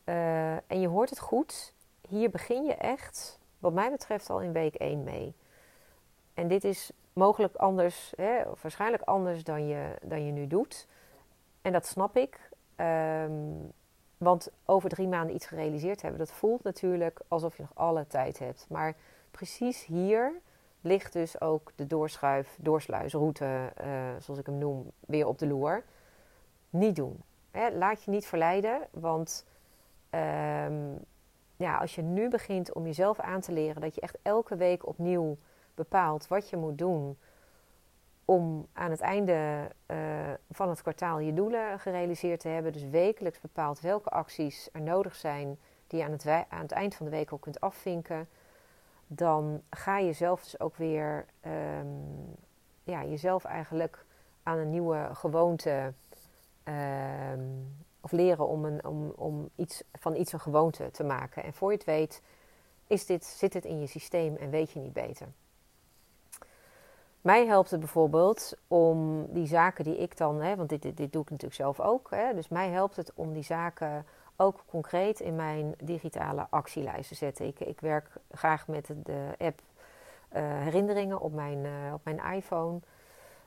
Uh, 0.05 0.51
en 0.51 0.81
je 0.81 0.87
hoort 0.87 1.09
het 1.09 1.19
goed, 1.19 1.73
hier 2.07 2.29
begin 2.29 2.63
je 2.63 2.75
echt 2.75 3.38
wat 3.59 3.73
mij 3.73 3.91
betreft 3.91 4.29
al 4.29 4.41
in 4.41 4.51
week 4.51 4.75
1 4.75 5.03
mee. 5.03 5.35
En 6.33 6.47
dit 6.47 6.63
is 6.63 6.91
mogelijk 7.13 7.55
anders, 7.55 8.13
hè, 8.15 8.41
of 8.41 8.61
waarschijnlijk 8.61 9.03
anders 9.03 9.43
dan 9.43 9.67
je, 9.67 9.95
dan 10.01 10.25
je 10.25 10.31
nu 10.31 10.47
doet. 10.47 10.87
En 11.61 11.71
dat 11.71 11.85
snap 11.85 12.17
ik. 12.17 12.49
Um, 12.75 13.71
want 14.17 14.51
over 14.65 14.89
drie 14.89 15.07
maanden 15.07 15.35
iets 15.35 15.45
gerealiseerd 15.45 16.01
hebben, 16.01 16.19
dat 16.19 16.31
voelt 16.31 16.63
natuurlijk 16.63 17.19
alsof 17.27 17.55
je 17.55 17.61
nog 17.61 17.71
alle 17.73 18.07
tijd 18.07 18.39
hebt. 18.39 18.65
Maar 18.69 18.95
precies 19.31 19.85
hier 19.85 20.31
ligt 20.81 21.13
dus 21.13 21.41
ook 21.41 21.71
de 21.75 21.87
doorschuif, 21.87 22.57
doorsluisroute, 22.59 23.73
uh, 23.81 24.09
zoals 24.19 24.39
ik 24.39 24.45
hem 24.45 24.57
noem, 24.57 24.91
weer 24.99 25.27
op 25.27 25.39
de 25.39 25.47
loer. 25.47 25.83
Niet 26.69 26.95
doen. 26.95 27.23
Hè, 27.51 27.69
laat 27.69 28.03
je 28.03 28.11
niet 28.11 28.25
verleiden, 28.25 28.81
want 28.91 29.45
um, 30.11 30.99
ja, 31.59 31.77
als 31.77 31.95
je 31.95 32.01
nu 32.01 32.29
begint 32.29 32.73
om 32.73 32.85
jezelf 32.85 33.19
aan 33.19 33.41
te 33.41 33.51
leren, 33.51 33.81
dat 33.81 33.95
je 33.95 34.01
echt 34.01 34.17
elke 34.21 34.55
week 34.55 34.87
opnieuw 34.87 35.37
bepaalt 35.75 36.27
wat 36.27 36.49
je 36.49 36.57
moet 36.57 36.77
doen 36.77 37.17
om 38.25 38.67
aan 38.73 38.91
het 38.91 38.99
einde 38.99 39.69
uh, 39.87 39.97
van 40.51 40.69
het 40.69 40.81
kwartaal 40.81 41.19
je 41.19 41.33
doelen 41.33 41.79
gerealiseerd 41.79 42.39
te 42.39 42.47
hebben. 42.47 42.71
Dus 42.71 42.83
wekelijks 42.83 43.39
bepaalt 43.39 43.79
welke 43.79 44.09
acties 44.09 44.69
er 44.71 44.81
nodig 44.81 45.15
zijn 45.15 45.57
die 45.87 45.99
je 45.99 46.05
aan 46.05 46.11
het, 46.11 46.27
aan 46.27 46.61
het 46.61 46.71
eind 46.71 46.95
van 46.95 47.05
de 47.05 47.11
week 47.11 47.33
ook 47.33 47.41
kunt 47.41 47.61
afvinken. 47.61 48.27
Dan 49.07 49.61
ga 49.69 49.97
je 49.97 50.13
zelf 50.13 50.43
dus 50.43 50.59
ook 50.59 50.75
weer 50.75 51.25
um, 51.79 52.35
ja, 52.83 53.03
jezelf 53.03 53.43
eigenlijk 53.43 54.05
aan 54.43 54.57
een 54.57 54.69
nieuwe 54.69 55.09
gewoonte 55.13 55.93
um, 56.63 57.77
of 58.01 58.11
leren 58.11 58.47
om, 58.47 58.65
een, 58.65 58.85
om, 58.85 59.13
om 59.15 59.49
iets, 59.55 59.83
van 59.93 60.15
iets 60.15 60.33
een 60.33 60.39
gewoonte 60.39 60.91
te 60.91 61.03
maken. 61.03 61.43
En 61.43 61.53
voor 61.53 61.71
je 61.71 61.77
het 61.77 61.85
weet, 61.85 62.21
is 62.87 63.05
dit, 63.05 63.25
zit 63.25 63.53
het 63.53 63.65
in 63.65 63.79
je 63.79 63.87
systeem 63.87 64.35
en 64.35 64.49
weet 64.49 64.71
je 64.71 64.79
niet 64.79 64.93
beter. 64.93 65.27
Mij 67.21 67.45
helpt 67.45 67.71
het 67.71 67.79
bijvoorbeeld 67.79 68.53
om 68.67 69.25
die 69.33 69.47
zaken 69.47 69.83
die 69.83 69.97
ik 69.97 70.17
dan, 70.17 70.41
hè, 70.41 70.55
want 70.55 70.69
dit, 70.69 70.81
dit, 70.81 71.11
doe 71.11 71.21
ik 71.21 71.29
natuurlijk 71.29 71.53
zelf 71.53 71.79
ook, 71.79 72.09
hè, 72.09 72.33
dus 72.33 72.47
mij 72.47 72.69
helpt 72.69 72.95
het 72.95 73.11
om 73.13 73.33
die 73.33 73.43
zaken 73.43 74.05
ook 74.35 74.63
concreet 74.65 75.19
in 75.19 75.35
mijn 75.35 75.75
digitale 75.83 76.47
actielijst 76.49 77.09
te 77.09 77.15
zetten. 77.15 77.45
Ik, 77.45 77.59
ik 77.59 77.79
werk 77.79 78.09
graag 78.31 78.67
met 78.67 78.93
de 79.03 79.35
app 79.37 79.61
uh, 80.33 80.41
herinneringen 80.43 81.19
op 81.19 81.33
mijn, 81.33 81.57
uh, 81.57 81.93
op 81.93 82.03
mijn 82.03 82.33
iPhone. 82.35 82.79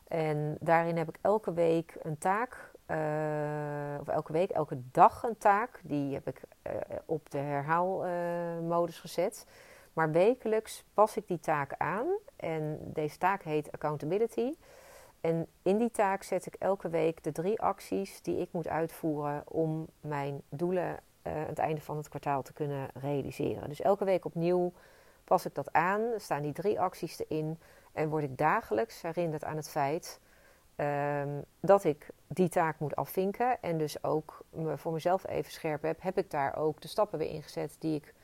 En 0.09 0.57
daarin 0.61 0.97
heb 0.97 1.09
ik 1.09 1.19
elke 1.21 1.53
week 1.53 1.97
een 2.03 2.19
taak 2.19 2.72
uh, 2.93 4.01
of 4.01 4.09
elke 4.09 4.33
week, 4.33 4.51
elke 4.51 4.81
dag 4.91 5.23
een 5.23 5.39
taak. 5.39 5.81
Die 5.83 6.15
heb 6.15 6.29
ik 6.29 6.43
uh, 6.67 6.73
op 7.05 7.31
de 7.31 7.39
herhaalmodus 7.39 8.95
uh, 8.95 9.01
gezet. 9.01 9.47
Maar 9.93 10.11
wekelijks 10.11 10.85
pas 10.95 11.17
ik 11.17 11.29
die 11.29 11.41
taak 11.41 11.75
aan. 11.77 12.07
En 12.37 12.79
deze 12.83 13.19
taak 13.19 13.43
heet 13.43 13.73
accountability. 13.73 14.55
En 15.21 15.47
in 15.63 15.79
die 15.79 15.91
taak 15.91 16.23
zet 16.23 16.47
ik 16.47 16.55
elke 16.55 16.89
week 16.89 17.23
de 17.23 17.33
drie 17.33 17.61
acties 17.61 18.23
die 18.23 18.39
ik 18.39 18.49
moet 18.53 18.69
uitvoeren 18.69 19.43
om 19.49 19.87
mijn 20.01 20.43
doelen 20.49 20.99
aan 21.23 21.33
het 21.33 21.59
einde 21.59 21.81
van 21.81 21.97
het 21.97 22.09
kwartaal 22.09 22.43
te 22.43 22.53
kunnen 22.53 22.89
realiseren. 22.95 23.69
Dus 23.69 23.81
elke 23.81 24.05
week 24.05 24.25
opnieuw 24.25 24.73
pas 25.25 25.47
ik 25.47 25.55
dat 25.55 25.73
aan. 25.73 26.01
Staan 26.17 26.43
die 26.43 26.53
drie 26.53 26.81
acties 26.81 27.19
erin. 27.19 27.59
En 27.93 28.09
word 28.09 28.23
ik 28.23 28.39
dagelijks 28.39 29.03
herinnerd 29.03 29.45
aan 29.45 29.57
het 29.57 29.69
feit 29.69 30.21
um, 30.83 31.45
dat 31.61 31.85
ik 31.85 32.07
die 32.27 32.49
taak 32.49 32.79
moet 32.79 32.97
afvinken. 32.97 33.63
En 33.63 33.79
dus 33.79 34.05
ook 34.05 34.45
voor 34.75 34.93
mezelf 34.93 35.27
even 35.27 35.53
scherp 35.53 35.83
heb, 35.83 36.03
heb 36.03 36.19
ik 36.19 36.31
daar 36.31 36.57
ook 36.57 36.81
de 36.81 36.89
stappen 36.89 37.19
weer 37.19 37.29
ingezet 37.29 37.77
die 37.79 37.95
ik 37.95 38.15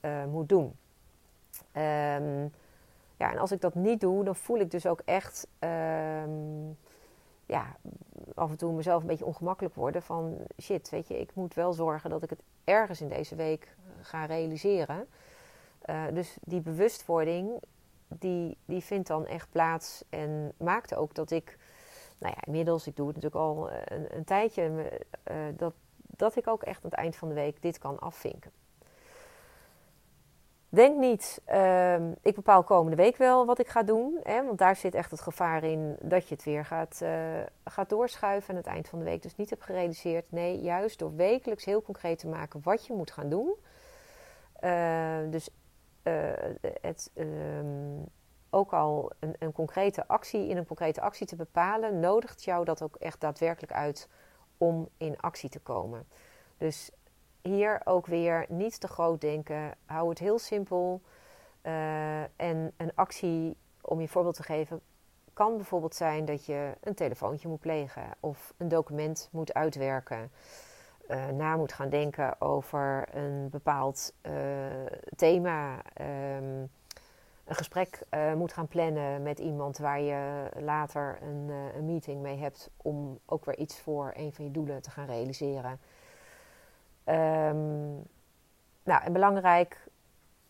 uh, 0.00 0.24
moet 0.24 0.48
doen. 0.48 0.76
Um, 1.72 2.52
ja, 3.16 3.30
en 3.30 3.38
als 3.38 3.52
ik 3.52 3.60
dat 3.60 3.74
niet 3.74 4.00
doe, 4.00 4.24
dan 4.24 4.36
voel 4.36 4.58
ik 4.58 4.70
dus 4.70 4.86
ook 4.86 5.00
echt 5.04 5.46
um, 5.58 6.76
ja, 7.46 7.76
af 8.34 8.50
en 8.50 8.56
toe 8.56 8.72
mezelf 8.72 9.00
een 9.00 9.08
beetje 9.08 9.24
ongemakkelijk 9.24 9.74
worden. 9.74 10.02
Van 10.02 10.38
shit, 10.62 10.88
weet 10.88 11.08
je, 11.08 11.20
ik 11.20 11.34
moet 11.34 11.54
wel 11.54 11.72
zorgen 11.72 12.10
dat 12.10 12.22
ik 12.22 12.30
het 12.30 12.42
ergens 12.64 13.00
in 13.00 13.08
deze 13.08 13.34
week 13.34 13.76
ga 14.00 14.24
realiseren. 14.24 15.08
Uh, 15.86 16.02
dus 16.12 16.36
die 16.40 16.60
bewustwording, 16.60 17.50
die, 18.08 18.56
die 18.64 18.80
vindt 18.80 19.08
dan 19.08 19.26
echt 19.26 19.50
plaats 19.50 20.04
en 20.08 20.52
maakte 20.56 20.96
ook 20.96 21.14
dat 21.14 21.30
ik 21.30 21.58
nou 22.18 22.34
ja, 22.36 22.44
inmiddels, 22.44 22.86
ik 22.86 22.96
doe 22.96 23.06
het 23.06 23.16
natuurlijk 23.16 23.44
al 23.44 23.70
eh, 23.70 23.78
een, 23.84 24.16
een 24.16 24.24
tijdje, 24.24 24.90
uh, 25.30 25.36
dat, 25.56 25.74
dat 25.96 26.36
ik 26.36 26.46
ook 26.46 26.62
echt 26.62 26.84
aan 26.84 26.90
het 26.90 26.98
eind 26.98 27.16
van 27.16 27.28
de 27.28 27.34
week 27.34 27.62
dit 27.62 27.78
kan 27.78 27.98
afvinken. 27.98 28.50
Denk 30.70 30.98
niet, 30.98 31.42
uh, 31.48 32.10
ik 32.10 32.34
bepaal 32.34 32.62
komende 32.62 32.96
week 32.96 33.16
wel 33.16 33.46
wat 33.46 33.58
ik 33.58 33.68
ga 33.68 33.82
doen. 33.82 34.20
Hè, 34.22 34.44
want 34.44 34.58
daar 34.58 34.76
zit 34.76 34.94
echt 34.94 35.10
het 35.10 35.20
gevaar 35.20 35.64
in 35.64 35.96
dat 36.02 36.28
je 36.28 36.34
het 36.34 36.44
weer 36.44 36.64
gaat, 36.64 37.00
uh, 37.02 37.10
gaat 37.64 37.88
doorschuiven 37.88 38.50
aan 38.50 38.56
het 38.56 38.66
eind 38.66 38.88
van 38.88 38.98
de 38.98 39.04
week. 39.04 39.22
Dus 39.22 39.36
niet 39.36 39.50
hebt 39.50 39.64
gerealiseerd. 39.64 40.32
Nee, 40.32 40.60
juist 40.60 40.98
door 40.98 41.16
wekelijks 41.16 41.64
heel 41.64 41.82
concreet 41.82 42.18
te 42.18 42.28
maken 42.28 42.60
wat 42.62 42.86
je 42.86 42.92
moet 42.92 43.10
gaan 43.10 43.28
doen. 43.28 43.54
Dus 45.30 45.50
het, 46.80 47.10
ehm, 47.14 48.02
ook 48.50 48.72
al 48.72 49.10
een, 49.18 49.34
een, 49.38 49.52
concrete 49.52 50.08
actie, 50.08 50.48
in 50.48 50.56
een 50.56 50.66
concrete 50.66 51.00
actie 51.00 51.26
te 51.26 51.36
bepalen, 51.36 52.00
nodigt 52.00 52.44
jou 52.44 52.64
dat 52.64 52.82
ook 52.82 52.96
echt 52.96 53.20
daadwerkelijk 53.20 53.72
uit 53.72 54.08
om 54.58 54.88
in 54.96 55.20
actie 55.20 55.48
te 55.48 55.60
komen. 55.60 56.06
Dus 56.56 56.90
hier 57.42 57.80
ook 57.84 58.06
weer 58.06 58.46
niet 58.48 58.80
te 58.80 58.88
groot 58.88 59.20
denken. 59.20 59.74
Hou 59.84 60.08
het 60.08 60.18
heel 60.18 60.38
simpel. 60.38 61.02
Uh, 61.62 62.20
en 62.22 62.72
een 62.76 62.92
actie, 62.94 63.56
om 63.80 64.00
je 64.00 64.08
voorbeeld 64.08 64.34
te 64.34 64.42
geven, 64.42 64.80
kan 65.32 65.56
bijvoorbeeld 65.56 65.94
zijn 65.94 66.24
dat 66.24 66.46
je 66.46 66.72
een 66.80 66.94
telefoontje 66.94 67.48
moet 67.48 67.60
plegen 67.60 68.02
of 68.20 68.54
een 68.56 68.68
document 68.68 69.28
moet 69.32 69.54
uitwerken. 69.54 70.30
Uh, 71.08 71.26
na 71.28 71.56
moet 71.56 71.72
gaan 71.72 71.88
denken 71.88 72.40
over 72.40 73.08
een 73.12 73.48
bepaald 73.50 74.12
uh, 74.22 74.32
thema. 75.16 75.82
Um, 76.36 76.70
een 77.48 77.54
gesprek 77.54 78.00
uh, 78.10 78.34
moet 78.34 78.52
gaan 78.52 78.68
plannen 78.68 79.22
met 79.22 79.38
iemand 79.38 79.78
waar 79.78 80.00
je 80.00 80.48
later 80.60 81.18
een, 81.22 81.46
uh, 81.48 81.74
een, 81.74 81.86
meeting 81.86 82.22
mee 82.22 82.36
hebt 82.36 82.70
om 82.76 83.18
ook 83.26 83.44
weer 83.44 83.56
iets 83.56 83.80
voor 83.80 84.12
een 84.14 84.32
van 84.32 84.44
je 84.44 84.50
doelen 84.50 84.82
te 84.82 84.90
gaan 84.90 85.06
realiseren. 85.06 85.80
Um, 87.04 88.06
nou, 88.82 89.02
en 89.04 89.12
belangrijk, 89.12 89.86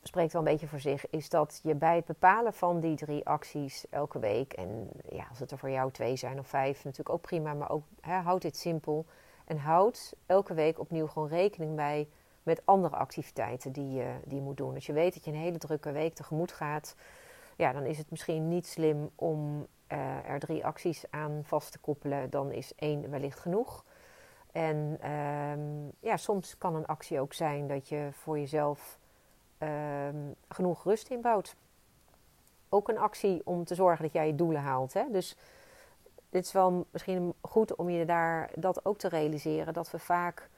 spreekt 0.02 0.32
wel 0.32 0.42
een 0.42 0.50
beetje 0.50 0.66
voor 0.66 0.80
zich, 0.80 1.10
is 1.10 1.28
dat 1.28 1.60
je 1.62 1.74
bij 1.74 1.96
het 1.96 2.04
bepalen 2.04 2.52
van 2.52 2.80
die 2.80 2.96
drie 2.96 3.26
acties 3.26 3.88
elke 3.90 4.18
week, 4.18 4.52
en 4.52 4.90
ja, 5.10 5.26
als 5.30 5.38
het 5.38 5.50
er 5.50 5.58
voor 5.58 5.70
jou 5.70 5.90
twee 5.92 6.16
zijn 6.16 6.38
of 6.38 6.46
vijf, 6.46 6.84
natuurlijk 6.84 7.14
ook 7.14 7.22
prima, 7.22 7.54
maar 7.54 7.70
ook 7.70 7.84
hè, 8.00 8.14
houd 8.14 8.42
dit 8.42 8.56
simpel. 8.56 9.06
En 9.44 9.58
houd 9.58 10.14
elke 10.26 10.54
week 10.54 10.78
opnieuw 10.78 11.06
gewoon 11.06 11.28
rekening 11.28 11.76
bij 11.76 12.08
met 12.48 12.62
andere 12.64 12.96
activiteiten 12.96 13.72
die 13.72 13.92
je, 13.92 14.14
die 14.24 14.40
moet 14.40 14.56
doen. 14.56 14.74
Als 14.74 14.86
je 14.86 14.92
weet 14.92 15.14
dat 15.14 15.24
je 15.24 15.30
een 15.30 15.36
hele 15.36 15.58
drukke 15.58 15.92
week 15.92 16.14
tegemoet 16.14 16.52
gaat, 16.52 16.94
ja, 17.56 17.72
dan 17.72 17.84
is 17.84 17.98
het 17.98 18.10
misschien 18.10 18.48
niet 18.48 18.66
slim 18.66 19.10
om 19.14 19.66
uh, 19.92 20.28
er 20.28 20.38
drie 20.38 20.66
acties 20.66 21.04
aan 21.10 21.40
vast 21.44 21.72
te 21.72 21.78
koppelen. 21.78 22.30
Dan 22.30 22.52
is 22.52 22.74
één 22.74 23.10
wellicht 23.10 23.38
genoeg. 23.38 23.84
En 24.52 24.76
um, 25.10 25.92
ja, 26.00 26.16
soms 26.16 26.58
kan 26.58 26.74
een 26.74 26.86
actie 26.86 27.20
ook 27.20 27.32
zijn 27.32 27.68
dat 27.68 27.88
je 27.88 28.08
voor 28.12 28.38
jezelf 28.38 28.98
um, 29.58 30.34
genoeg 30.48 30.84
rust 30.84 31.08
inbouwt. 31.08 31.56
Ook 32.68 32.88
een 32.88 32.98
actie 32.98 33.40
om 33.44 33.64
te 33.64 33.74
zorgen 33.74 34.04
dat 34.04 34.12
jij 34.12 34.26
je 34.26 34.34
doelen 34.34 34.62
haalt. 34.62 34.92
Hè? 34.92 35.04
Dus 35.10 35.36
dit 36.30 36.44
is 36.44 36.52
wel 36.52 36.86
misschien 36.90 37.34
goed 37.40 37.74
om 37.76 37.90
je 37.90 38.04
daar 38.04 38.50
dat 38.54 38.84
ook 38.84 38.98
te 38.98 39.08
realiseren. 39.08 39.72
Dat 39.72 39.90
we 39.90 39.98
vaak 39.98 40.48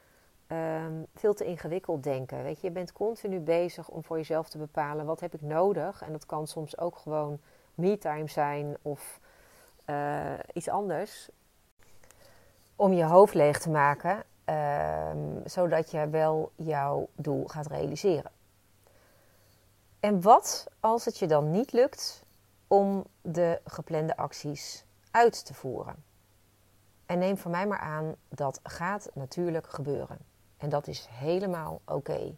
um, 0.52 1.06
veel 1.14 1.34
te 1.34 1.44
ingewikkeld 1.44 2.02
denken. 2.02 2.42
Weet 2.42 2.60
je, 2.60 2.66
je 2.66 2.72
bent 2.72 2.92
continu 2.92 3.38
bezig 3.38 3.88
om 3.88 4.04
voor 4.04 4.16
jezelf 4.16 4.48
te 4.48 4.58
bepalen 4.58 5.06
wat 5.06 5.20
heb 5.20 5.34
ik 5.34 5.42
nodig. 5.42 6.02
En 6.02 6.12
dat 6.12 6.26
kan 6.26 6.46
soms 6.46 6.78
ook 6.78 6.96
gewoon 6.96 7.40
me-time 7.74 8.28
zijn 8.28 8.76
of 8.82 9.20
uh, 9.86 10.32
iets 10.52 10.68
anders. 10.68 11.28
Om 12.76 12.92
je 12.92 13.04
hoofd 13.04 13.34
leeg 13.34 13.58
te 13.58 13.70
maken, 13.70 14.24
um, 14.44 15.42
zodat 15.44 15.90
je 15.90 16.08
wel 16.08 16.52
jouw 16.56 17.08
doel 17.14 17.46
gaat 17.46 17.66
realiseren. 17.66 18.30
En 20.00 20.22
wat 20.22 20.66
als 20.80 21.04
het 21.04 21.18
je 21.18 21.26
dan 21.26 21.50
niet 21.50 21.72
lukt 21.72 22.24
om 22.66 23.04
de 23.22 23.60
geplande 23.64 24.16
acties 24.16 24.84
uit 25.10 25.46
te 25.46 25.54
voeren? 25.54 26.04
En 27.06 27.18
neem 27.18 27.38
voor 27.38 27.50
mij 27.50 27.66
maar 27.66 27.78
aan, 27.78 28.14
dat 28.28 28.60
gaat 28.62 29.10
natuurlijk 29.14 29.66
gebeuren. 29.66 30.29
En 30.60 30.68
dat 30.68 30.86
is 30.86 31.06
helemaal 31.10 31.80
oké. 31.84 32.36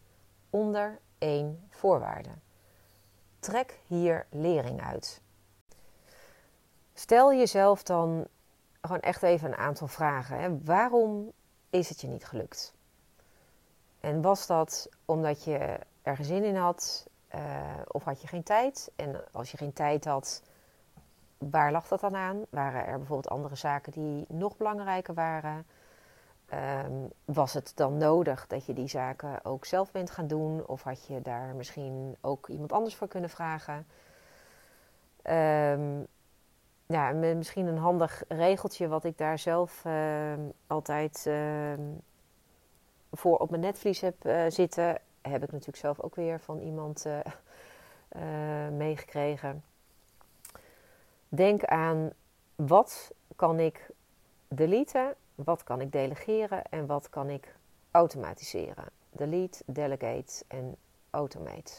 Onder 0.51 0.99
één 1.19 1.67
voorwaarde. 1.69 2.31
Trek 3.39 3.81
hier 3.87 4.27
lering 4.31 4.83
uit. 4.83 5.21
Stel 6.95 7.35
jezelf 7.35 7.83
dan 7.83 8.27
gewoon 8.81 9.01
echt 9.01 9.23
even 9.23 9.49
een 9.49 9.59
aantal 9.59 9.89
vragen. 9.89 10.39
Hè. 10.41 10.59
Waarom 10.65 11.33
is 11.71 11.89
het 11.89 12.01
je 12.01 12.07
niet 12.07 12.25
gelukt? 12.25 12.75
En 14.01 14.23
was 14.23 14.47
dat 14.47 14.89
omdat 15.05 15.45
je 15.45 15.79
er 16.03 16.25
zin 16.25 16.45
in 16.45 16.57
had? 16.57 17.07
Uh, 17.35 17.41
of 17.87 18.05
had 18.05 18.21
je 18.21 18.27
geen 18.29 18.43
tijd? 18.43 18.91
En 18.97 19.25
als 19.33 19.51
je 19.51 19.57
geen 19.57 19.73
tijd 19.73 20.05
had, 20.05 20.43
waar 21.39 21.73
lag 21.73 21.89
dat 21.89 22.01
dan 22.01 22.17
aan? 22.17 22.45
Waren 22.51 22.87
er 22.87 22.99
bijvoorbeeld 22.99 23.35
andere 23.35 23.55
zaken 23.55 23.93
die 23.93 24.25
nog 24.29 24.57
belangrijker 24.57 25.15
waren? 25.15 25.67
Um, 26.55 27.11
was 27.25 27.53
het 27.53 27.73
dan 27.75 27.97
nodig 27.97 28.47
dat 28.47 28.67
je 28.67 28.73
die 28.73 28.89
zaken 28.89 29.45
ook 29.45 29.65
zelf 29.65 29.91
bent 29.91 30.11
gaan 30.11 30.27
doen? 30.27 30.67
Of 30.67 30.83
had 30.83 31.07
je 31.07 31.23
daar 31.23 31.55
misschien 31.55 32.17
ook 32.21 32.49
iemand 32.49 32.73
anders 32.73 32.95
voor 32.95 33.09
kunnen 33.09 33.31
vragen? 33.31 33.87
Um, 35.25 36.07
ja, 36.87 37.13
misschien 37.13 37.67
een 37.67 37.79
handig 37.79 38.23
regeltje 38.29 38.89
wat 38.89 39.05
ik 39.05 39.19
daar 39.19 39.39
zelf 39.39 39.85
uh, 39.85 40.33
altijd 40.67 41.27
voor 43.13 43.39
op 43.39 43.51
mijn 43.51 43.63
netvlies 43.63 44.01
heb 44.01 44.27
uh, 44.27 44.45
zitten, 44.49 44.99
heb 45.21 45.43
ik 45.43 45.53
natuurlijk 45.53 45.79
zelf 45.79 46.01
ook 46.01 46.15
weer 46.15 46.41
van 46.41 46.59
iemand 46.59 47.07
eh, 48.09 48.69
meegekregen. 48.85 49.65
Denk 51.29 51.65
aan 51.65 52.11
wat 52.55 53.11
kan 53.37 53.61
ik 53.61 53.91
deleten 54.49 55.15
wat 55.35 55.65
kan 55.65 55.81
ik 55.81 55.93
delegeren 55.93 56.63
en 56.71 56.87
wat 56.87 57.09
kan 57.09 57.31
ik 57.31 57.55
automatiseren. 57.91 58.85
Delete, 59.11 59.63
delegate 59.67 60.45
en 60.49 60.77
automate. 61.11 61.73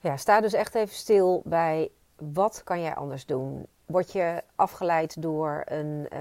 Ja, 0.00 0.16
sta 0.16 0.40
dus 0.40 0.52
echt 0.52 0.74
even 0.74 0.94
stil 0.94 1.42
bij 1.44 1.90
wat 2.16 2.62
kan 2.64 2.80
jij 2.80 2.94
anders 2.94 3.26
doen. 3.26 3.66
Word 3.86 4.12
je 4.12 4.42
afgeleid 4.54 5.22
door 5.22 5.62
een 5.64 6.06
uh, 6.12 6.20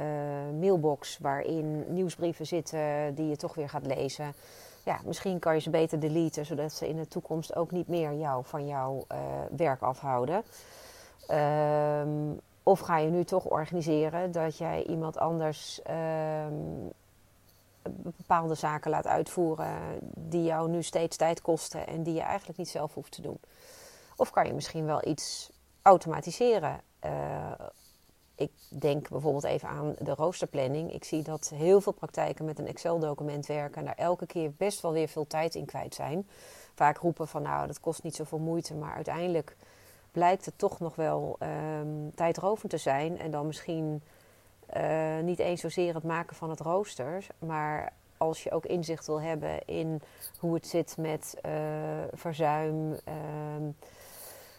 mailbox 0.59 1.17
waarin 1.17 1.93
nieuwsbrieven 1.93 2.45
zitten 2.45 3.15
die 3.15 3.27
je 3.27 3.35
toch 3.35 3.55
weer 3.55 3.69
gaat 3.69 3.85
lezen? 3.85 4.33
Ja, 4.85 4.99
misschien 5.05 5.39
kan 5.39 5.53
je 5.53 5.61
ze 5.61 5.69
beter 5.69 5.99
deleten, 5.99 6.45
zodat 6.45 6.71
ze 6.71 6.87
in 6.87 6.95
de 6.95 7.07
toekomst 7.07 7.55
ook 7.55 7.71
niet 7.71 7.87
meer 7.87 8.13
jou 8.13 8.45
van 8.45 8.67
jouw 8.67 9.05
uh, 9.11 9.17
werk 9.57 9.81
afhouden. 9.81 10.43
Um, 11.31 12.39
of 12.63 12.80
ga 12.80 12.97
je 12.97 13.10
nu 13.10 13.23
toch 13.23 13.45
organiseren 13.45 14.32
dat 14.32 14.58
jij 14.58 14.84
iemand 14.84 15.17
anders 15.17 15.82
um, 15.89 16.91
bepaalde 17.91 18.56
zaken 18.56 18.91
laat 18.91 19.08
uitvoeren 19.08 19.99
die 20.15 20.43
jou 20.43 20.69
nu 20.69 20.84
steeds 20.84 21.17
tijd 21.17 21.41
kosten 21.41 21.88
en 21.88 22.04
die 22.04 22.13
je 22.13 22.21
eigenlijk 22.21 22.58
niet 22.58 22.69
zelf 22.69 22.93
hoeft 22.93 23.12
te 23.12 23.21
doen? 23.21 23.39
Of 24.15 24.32
kan 24.32 24.47
je 24.47 24.54
misschien 24.54 24.86
wel 24.86 25.08
iets 25.08 25.52
automatiseren? 25.82 26.82
Uh, 27.06 27.52
ik 28.36 28.52
denk 28.69 29.10
bijvoorbeeld 29.10 29.43
even 29.43 29.69
aan 29.69 29.95
de 29.99 30.13
roosterplanning. 30.13 30.93
Ik 30.93 31.04
zie 31.04 31.23
dat 31.23 31.52
heel 31.56 31.82
veel 31.82 31.91
praktijken 31.91 32.45
met 32.45 32.60
een 32.60 32.67
Excel-document 32.67 33.45
werken 33.45 33.78
en 33.78 33.86
daar 33.86 33.95
elke 33.97 34.26
keer 34.26 34.54
best 34.58 34.82
wel 34.82 34.91
weer 34.91 35.08
veel 35.08 35.28
tijd 35.28 35.56
in 35.56 35.65
kwijt 35.65 35.95
zijn. 35.95 36.28
Vaak 36.73 36.97
roepen 36.97 37.28
van 37.28 37.41
nou, 37.41 37.67
dat 37.67 37.80
kost 37.80 38.04
niet 38.04 38.15
zoveel 38.15 38.39
moeite, 38.39 38.73
maar 38.73 38.93
uiteindelijk 38.93 39.56
blijkt 40.13 40.45
het 40.45 40.58
toch 40.58 40.80
nog 40.80 40.95
wel 40.95 41.38
um, 41.80 42.12
tijdrovend 42.15 42.71
te 42.71 42.78
zijn. 42.78 43.19
En 43.19 43.32
dan 43.32 43.45
misschien 43.45 44.02
uh, 44.78 45.19
niet 45.19 45.39
eens 45.39 45.62
zozeer 45.62 45.93
het 45.93 46.04
maken 46.04 46.36
van 46.36 46.49
het 46.49 46.60
rooster, 46.60 47.28
maar 47.39 47.93
als 48.17 48.43
je 48.43 48.52
ook 48.52 48.65
inzicht 48.65 49.08
wil 49.08 49.21
hebben 49.21 49.65
in 49.65 50.02
hoe 50.39 50.54
het 50.54 50.67
zit 50.67 50.95
met 50.97 51.38
uh, 51.45 51.52
verzuim, 52.13 52.97
um, 53.58 53.76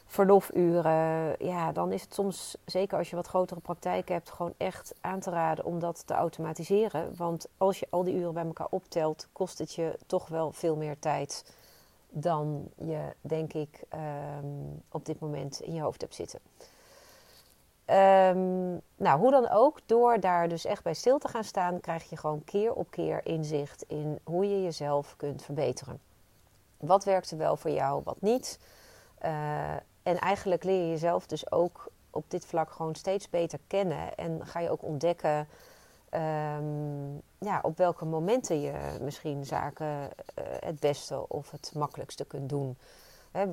verlofuren, 0.06 1.34
ja, 1.38 1.72
dan 1.72 1.92
is 1.92 2.02
het 2.02 2.14
soms, 2.14 2.56
zeker 2.64 2.98
als 2.98 3.10
je 3.10 3.16
wat 3.16 3.26
grotere 3.26 3.60
praktijk 3.60 4.08
hebt, 4.08 4.30
gewoon 4.30 4.54
echt 4.56 4.94
aan 5.00 5.20
te 5.20 5.30
raden 5.30 5.64
om 5.64 5.78
dat 5.78 6.06
te 6.06 6.14
automatiseren. 6.14 7.16
Want 7.16 7.46
als 7.58 7.78
je 7.78 7.86
al 7.90 8.04
die 8.04 8.14
uren 8.14 8.34
bij 8.34 8.44
elkaar 8.44 8.66
optelt, 8.70 9.28
kost 9.32 9.58
het 9.58 9.74
je 9.74 9.98
toch 10.06 10.28
wel 10.28 10.52
veel 10.52 10.76
meer 10.76 10.98
tijd 10.98 11.44
dan 12.14 12.68
je, 12.76 13.14
denk 13.20 13.52
ik, 13.52 13.82
um, 14.40 14.82
op 14.88 15.06
dit 15.06 15.20
moment 15.20 15.60
in 15.60 15.74
je 15.74 15.80
hoofd 15.80 16.00
hebt 16.00 16.14
zitten. 16.14 16.40
Um, 17.86 18.80
nou, 18.96 19.18
hoe 19.20 19.30
dan 19.30 19.48
ook, 19.48 19.80
door 19.86 20.20
daar 20.20 20.48
dus 20.48 20.64
echt 20.64 20.82
bij 20.82 20.94
stil 20.94 21.18
te 21.18 21.28
gaan 21.28 21.44
staan, 21.44 21.80
krijg 21.80 22.10
je 22.10 22.16
gewoon 22.16 22.44
keer 22.44 22.72
op 22.72 22.90
keer 22.90 23.26
inzicht 23.26 23.82
in 23.82 24.18
hoe 24.24 24.48
je 24.48 24.62
jezelf 24.62 25.16
kunt 25.16 25.42
verbeteren. 25.42 26.00
Wat 26.76 27.04
werkt 27.04 27.30
er 27.30 27.38
wel 27.38 27.56
voor 27.56 27.70
jou, 27.70 28.00
wat 28.04 28.20
niet. 28.20 28.58
Uh, 29.24 29.72
en 30.02 30.18
eigenlijk 30.18 30.64
leer 30.64 30.80
je 30.80 30.88
jezelf 30.88 31.26
dus 31.26 31.52
ook 31.52 31.90
op 32.10 32.30
dit 32.30 32.46
vlak 32.46 32.70
gewoon 32.70 32.94
steeds 32.94 33.30
beter 33.30 33.58
kennen. 33.66 34.14
En 34.16 34.46
ga 34.46 34.60
je 34.60 34.70
ook 34.70 34.82
ontdekken 34.82 35.48
um, 36.14 37.22
ja, 37.38 37.58
op 37.62 37.76
welke 37.76 38.04
momenten 38.04 38.60
je 38.60 38.98
misschien 39.00 39.44
zaken 39.44 39.86
uh, 39.86 40.44
het 40.60 40.80
beste 40.80 41.28
of 41.28 41.50
het 41.50 41.72
makkelijkste 41.74 42.24
kunt 42.24 42.48
doen. 42.48 42.76
Hè, 43.30 43.46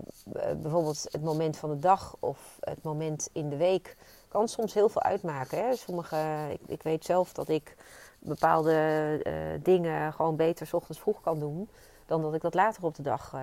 bijvoorbeeld 0.55 1.07
het 1.11 1.23
moment 1.23 1.57
van 1.57 1.69
de 1.69 1.79
dag 1.79 2.15
of 2.19 2.57
het 2.59 2.83
moment 2.83 3.29
in 3.31 3.49
de 3.49 3.57
week 3.57 3.97
kan 4.27 4.47
soms 4.47 4.73
heel 4.73 4.89
veel 4.89 5.01
uitmaken. 5.01 5.57
Hè. 5.57 5.75
Sommige, 5.75 6.47
ik, 6.51 6.61
ik, 6.65 6.83
weet 6.83 7.05
zelf 7.05 7.33
dat 7.33 7.49
ik 7.49 7.75
bepaalde 8.19 8.73
uh, 9.23 9.63
dingen 9.63 10.13
gewoon 10.13 10.35
beter 10.35 10.67
s 10.67 10.73
ochtends 10.73 11.01
vroeg 11.01 11.21
kan 11.21 11.39
doen 11.39 11.69
dan 12.05 12.21
dat 12.21 12.33
ik 12.33 12.41
dat 12.41 12.53
later 12.53 12.83
op 12.83 12.95
de 12.95 13.03
dag 13.03 13.35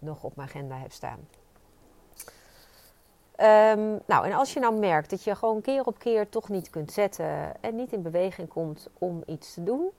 nog 0.00 0.22
op 0.22 0.36
mijn 0.36 0.48
agenda 0.48 0.76
heb 0.76 0.92
staan. 0.92 1.28
Um, 3.40 4.00
nou, 4.06 4.26
en 4.26 4.32
als 4.32 4.52
je 4.52 4.60
nou 4.60 4.78
merkt 4.78 5.10
dat 5.10 5.24
je 5.24 5.34
gewoon 5.34 5.60
keer 5.60 5.84
op 5.84 5.98
keer 5.98 6.28
toch 6.28 6.48
niet 6.48 6.70
kunt 6.70 6.92
zetten 6.92 7.62
en 7.62 7.76
niet 7.76 7.92
in 7.92 8.02
beweging 8.02 8.48
komt 8.48 8.88
om 8.98 9.22
iets 9.26 9.54
te 9.54 9.62
doen, 9.62 9.90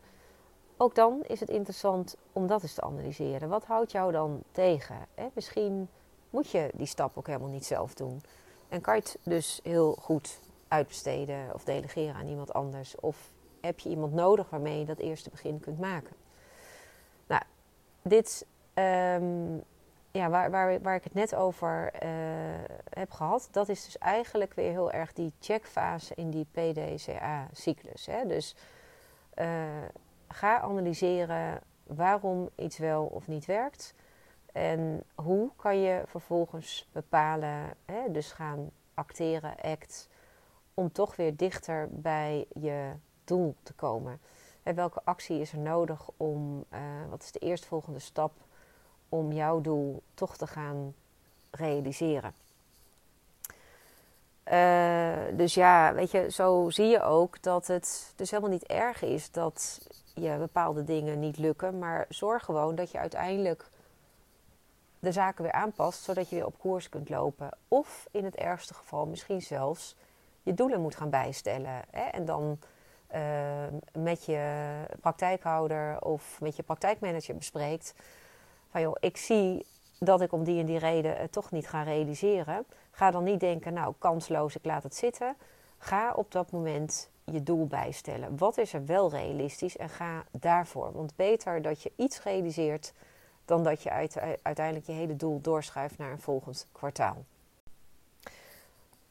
ook 0.77 0.95
dan 0.95 1.23
is 1.27 1.39
het 1.39 1.49
interessant 1.49 2.17
om 2.33 2.47
dat 2.47 2.61
eens 2.61 2.73
te 2.73 2.81
analyseren. 2.81 3.49
Wat 3.49 3.65
houdt 3.65 3.91
jou 3.91 4.11
dan 4.11 4.43
tegen? 4.51 4.95
Misschien 5.33 5.89
moet 6.29 6.49
je 6.49 6.69
die 6.73 6.87
stap 6.87 7.17
ook 7.17 7.27
helemaal 7.27 7.49
niet 7.49 7.65
zelf 7.65 7.93
doen. 7.93 8.21
En 8.69 8.81
kan 8.81 8.95
je 8.95 9.01
het 9.01 9.17
dus 9.23 9.59
heel 9.63 9.97
goed 10.01 10.39
uitbesteden 10.67 11.53
of 11.53 11.63
delegeren 11.63 12.15
aan 12.15 12.27
iemand 12.27 12.53
anders? 12.53 12.95
Of 12.99 13.31
heb 13.61 13.79
je 13.79 13.89
iemand 13.89 14.13
nodig 14.13 14.49
waarmee 14.49 14.79
je 14.79 14.85
dat 14.85 14.97
eerste 14.99 15.29
begin 15.29 15.59
kunt 15.59 15.79
maken? 15.79 16.15
Nou, 17.27 17.41
dit 18.01 18.45
um, 18.73 19.63
ja, 20.15 20.29
waar, 20.29 20.51
waar, 20.51 20.81
waar 20.81 20.95
ik 20.95 21.03
het 21.03 21.13
net 21.13 21.35
over 21.35 21.91
uh, 22.03 22.09
heb 22.89 23.11
gehad, 23.11 23.47
dat 23.51 23.69
is 23.69 23.85
dus 23.85 23.97
eigenlijk 23.97 24.53
weer 24.53 24.71
heel 24.71 24.91
erg 24.91 25.13
die 25.13 25.33
checkfase 25.39 26.15
in 26.15 26.29
die 26.29 26.47
PDCA-cyclus. 26.51 28.07
Dus 28.27 28.55
uh, 29.35 29.47
ga 30.27 30.59
analyseren 30.59 31.61
waarom 31.83 32.49
iets 32.55 32.77
wel 32.77 33.05
of 33.05 33.27
niet 33.27 33.45
werkt. 33.45 33.93
En 34.51 35.03
hoe 35.15 35.49
kan 35.55 35.79
je 35.79 36.03
vervolgens 36.05 36.89
bepalen, 36.91 37.73
hè, 37.85 38.11
dus 38.11 38.31
gaan 38.31 38.71
acteren, 38.93 39.55
act, 39.61 40.09
om 40.73 40.91
toch 40.91 41.15
weer 41.15 41.35
dichter 41.35 41.87
bij 41.91 42.45
je 42.53 42.91
doel 43.23 43.55
te 43.63 43.73
komen? 43.73 44.19
En 44.63 44.75
welke 44.75 45.01
actie 45.03 45.39
is 45.39 45.51
er 45.51 45.59
nodig 45.59 46.09
om, 46.17 46.65
uh, 46.73 46.79
wat 47.09 47.23
is 47.23 47.31
de 47.31 47.39
eerstvolgende 47.39 47.99
stap 47.99 48.31
om 49.09 49.31
jouw 49.31 49.61
doel 49.61 50.01
toch 50.13 50.37
te 50.37 50.47
gaan 50.47 50.93
realiseren? 51.51 52.33
Uh, 54.51 55.37
dus 55.37 55.53
ja, 55.53 55.93
weet 55.93 56.11
je, 56.11 56.31
zo 56.31 56.69
zie 56.69 56.85
je 56.87 57.01
ook 57.01 57.41
dat 57.41 57.67
het 57.67 58.13
dus 58.15 58.31
helemaal 58.31 58.51
niet 58.51 58.65
erg 58.65 59.01
is 59.01 59.31
dat 59.31 59.87
je 60.13 60.35
bepaalde 60.39 60.83
dingen 60.83 61.19
niet 61.19 61.37
lukken. 61.37 61.79
Maar 61.79 62.05
zorg 62.09 62.45
gewoon 62.45 62.75
dat 62.75 62.91
je 62.91 62.97
uiteindelijk 62.97 63.69
de 64.99 65.11
zaken 65.11 65.43
weer 65.43 65.51
aanpast, 65.51 66.03
zodat 66.03 66.29
je 66.29 66.35
weer 66.35 66.45
op 66.45 66.59
koers 66.59 66.89
kunt 66.89 67.09
lopen. 67.09 67.49
Of 67.67 68.07
in 68.11 68.23
het 68.25 68.35
ergste 68.35 68.73
geval 68.73 69.05
misschien 69.05 69.41
zelfs 69.41 69.95
je 70.43 70.53
doelen 70.53 70.81
moet 70.81 70.95
gaan 70.95 71.09
bijstellen. 71.09 71.81
Hè? 71.91 72.03
En 72.03 72.25
dan 72.25 72.59
uh, 73.15 73.21
met 73.93 74.25
je 74.25 74.63
praktijkhouder 75.01 76.01
of 76.01 76.41
met 76.41 76.55
je 76.55 76.63
praktijkmanager 76.63 77.35
bespreekt. 77.35 77.93
Van 78.83 78.97
ik 78.99 79.17
zie 79.17 79.65
dat 79.99 80.21
ik 80.21 80.31
om 80.31 80.43
die 80.43 80.59
en 80.59 80.65
die 80.65 80.77
reden 80.77 81.17
het 81.17 81.31
toch 81.31 81.51
niet 81.51 81.67
ga 81.67 81.83
realiseren. 81.83 82.65
Ga 82.91 83.11
dan 83.11 83.23
niet 83.23 83.39
denken, 83.39 83.73
nou 83.73 83.93
kansloos, 83.97 84.55
ik 84.55 84.65
laat 84.65 84.83
het 84.83 84.95
zitten. 84.95 85.35
Ga 85.77 86.13
op 86.13 86.31
dat 86.31 86.51
moment 86.51 87.09
je 87.23 87.43
doel 87.43 87.67
bijstellen. 87.67 88.37
Wat 88.37 88.57
is 88.57 88.73
er 88.73 88.85
wel 88.85 89.09
realistisch 89.09 89.77
en 89.77 89.89
ga 89.89 90.23
daarvoor. 90.31 90.91
Want 90.93 91.15
beter 91.15 91.61
dat 91.61 91.81
je 91.81 91.91
iets 91.95 92.23
realiseert 92.23 92.93
dan 93.45 93.63
dat 93.63 93.83
je 93.83 93.89
uiteindelijk 94.41 94.85
je 94.85 94.91
hele 94.91 95.15
doel 95.15 95.41
doorschuift 95.41 95.97
naar 95.97 96.11
een 96.11 96.21
volgend 96.21 96.67
kwartaal. 96.71 97.23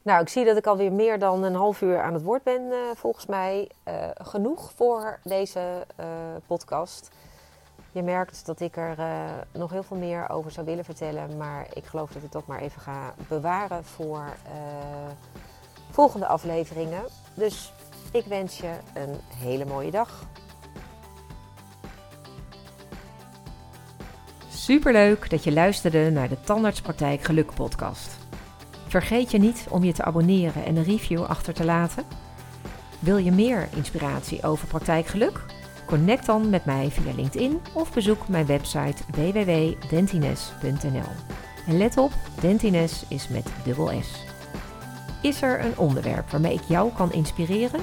Nou, 0.03 0.21
ik 0.21 0.29
zie 0.29 0.45
dat 0.45 0.57
ik 0.57 0.67
alweer 0.67 0.93
meer 0.93 1.19
dan 1.19 1.43
een 1.43 1.55
half 1.55 1.81
uur 1.81 2.03
aan 2.03 2.15
het 2.15 2.23
woord 2.23 2.43
ben, 2.43 2.63
uh, 2.63 2.77
volgens 2.95 3.27
mij. 3.27 3.71
Uh, 3.89 4.09
genoeg 4.15 4.73
voor 4.75 5.21
deze 5.23 5.87
uh, 6.01 6.07
podcast. 6.47 7.11
Je 7.95 8.03
merkt 8.03 8.47
dat 8.47 8.61
ik 8.61 8.77
er 8.77 8.97
nog 9.53 9.71
heel 9.71 9.83
veel 9.83 9.97
meer 9.97 10.29
over 10.29 10.51
zou 10.51 10.67
willen 10.67 10.85
vertellen, 10.85 11.37
maar 11.37 11.67
ik 11.73 11.85
geloof 11.85 12.11
dat 12.11 12.23
ik 12.23 12.33
dat 12.33 12.47
maar 12.47 12.61
even 12.61 12.81
ga 12.81 13.15
bewaren 13.29 13.85
voor 13.85 14.37
volgende 15.91 16.27
afleveringen. 16.27 17.03
Dus 17.35 17.73
ik 18.13 18.25
wens 18.25 18.59
je 18.59 18.73
een 18.95 19.17
hele 19.37 19.65
mooie 19.65 19.91
dag. 19.91 20.25
Superleuk 24.49 25.31
dat 25.31 25.45
je 25.45 25.53
luisterde 25.53 26.11
naar 26.11 26.29
de 26.29 26.41
Tandartspraktijk 26.41 27.23
Geluk 27.23 27.55
podcast. 27.55 28.19
Vergeet 28.87 29.31
je 29.31 29.39
niet 29.39 29.67
om 29.71 29.85
je 29.85 29.93
te 29.93 30.05
abonneren 30.05 30.65
en 30.65 30.77
een 30.77 30.85
review 30.85 31.23
achter 31.23 31.55
te 31.55 31.65
laten. 31.65 32.05
Wil 32.99 33.17
je 33.17 33.33
meer 33.33 33.69
inspiratie 33.75 34.43
over 34.43 34.67
praktijkgeluk? 34.67 35.54
Connect 35.87 36.27
dan 36.27 36.51
met 36.51 36.65
mij 36.65 36.91
via 36.91 37.13
LinkedIn 37.15 37.61
of 37.73 37.93
bezoek 37.93 38.29
mijn 38.29 38.47
website 38.47 39.03
www.dentines.nl. 39.11 41.13
En 41.67 41.79
let 41.79 41.99
op, 41.99 42.13
Dentines 42.41 43.05
is 43.09 43.29
met 43.29 43.47
dubbel 43.65 44.03
S. 44.03 44.25
Is 45.23 45.43
er 45.43 45.65
een 45.65 45.79
onderwerp 45.79 46.31
waarmee 46.31 46.55
ik 46.55 46.63
jou 46.69 46.93
kan 46.93 47.13
inspireren? 47.13 47.81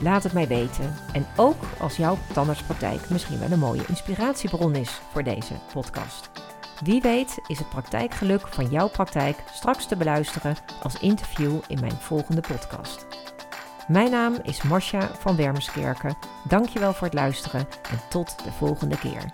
Laat 0.00 0.22
het 0.22 0.32
mij 0.32 0.48
weten. 0.48 0.94
En 1.12 1.26
ook 1.36 1.62
als 1.78 1.96
jouw 1.96 2.18
tandartspraktijk 2.32 3.10
misschien 3.10 3.38
wel 3.38 3.50
een 3.50 3.58
mooie 3.58 3.84
inspiratiebron 3.88 4.74
is 4.74 5.00
voor 5.12 5.22
deze 5.22 5.54
podcast. 5.72 6.30
Wie 6.84 7.00
weet 7.00 7.38
is 7.46 7.58
het 7.58 7.68
praktijkgeluk 7.68 8.48
van 8.48 8.66
jouw 8.66 8.88
praktijk 8.88 9.36
straks 9.52 9.86
te 9.86 9.96
beluisteren 9.96 10.56
als 10.82 11.00
interview 11.00 11.60
in 11.68 11.80
mijn 11.80 11.92
volgende 11.92 12.40
podcast. 12.40 13.06
Mijn 13.88 14.10
naam 14.10 14.36
is 14.42 14.62
Marcia 14.62 15.08
van 15.18 15.36
Wermerskerken. 15.36 16.16
Dankjewel 16.44 16.92
voor 16.92 17.06
het 17.06 17.16
luisteren 17.16 17.60
en 17.90 18.00
tot 18.08 18.44
de 18.44 18.52
volgende 18.52 18.98
keer. 18.98 19.24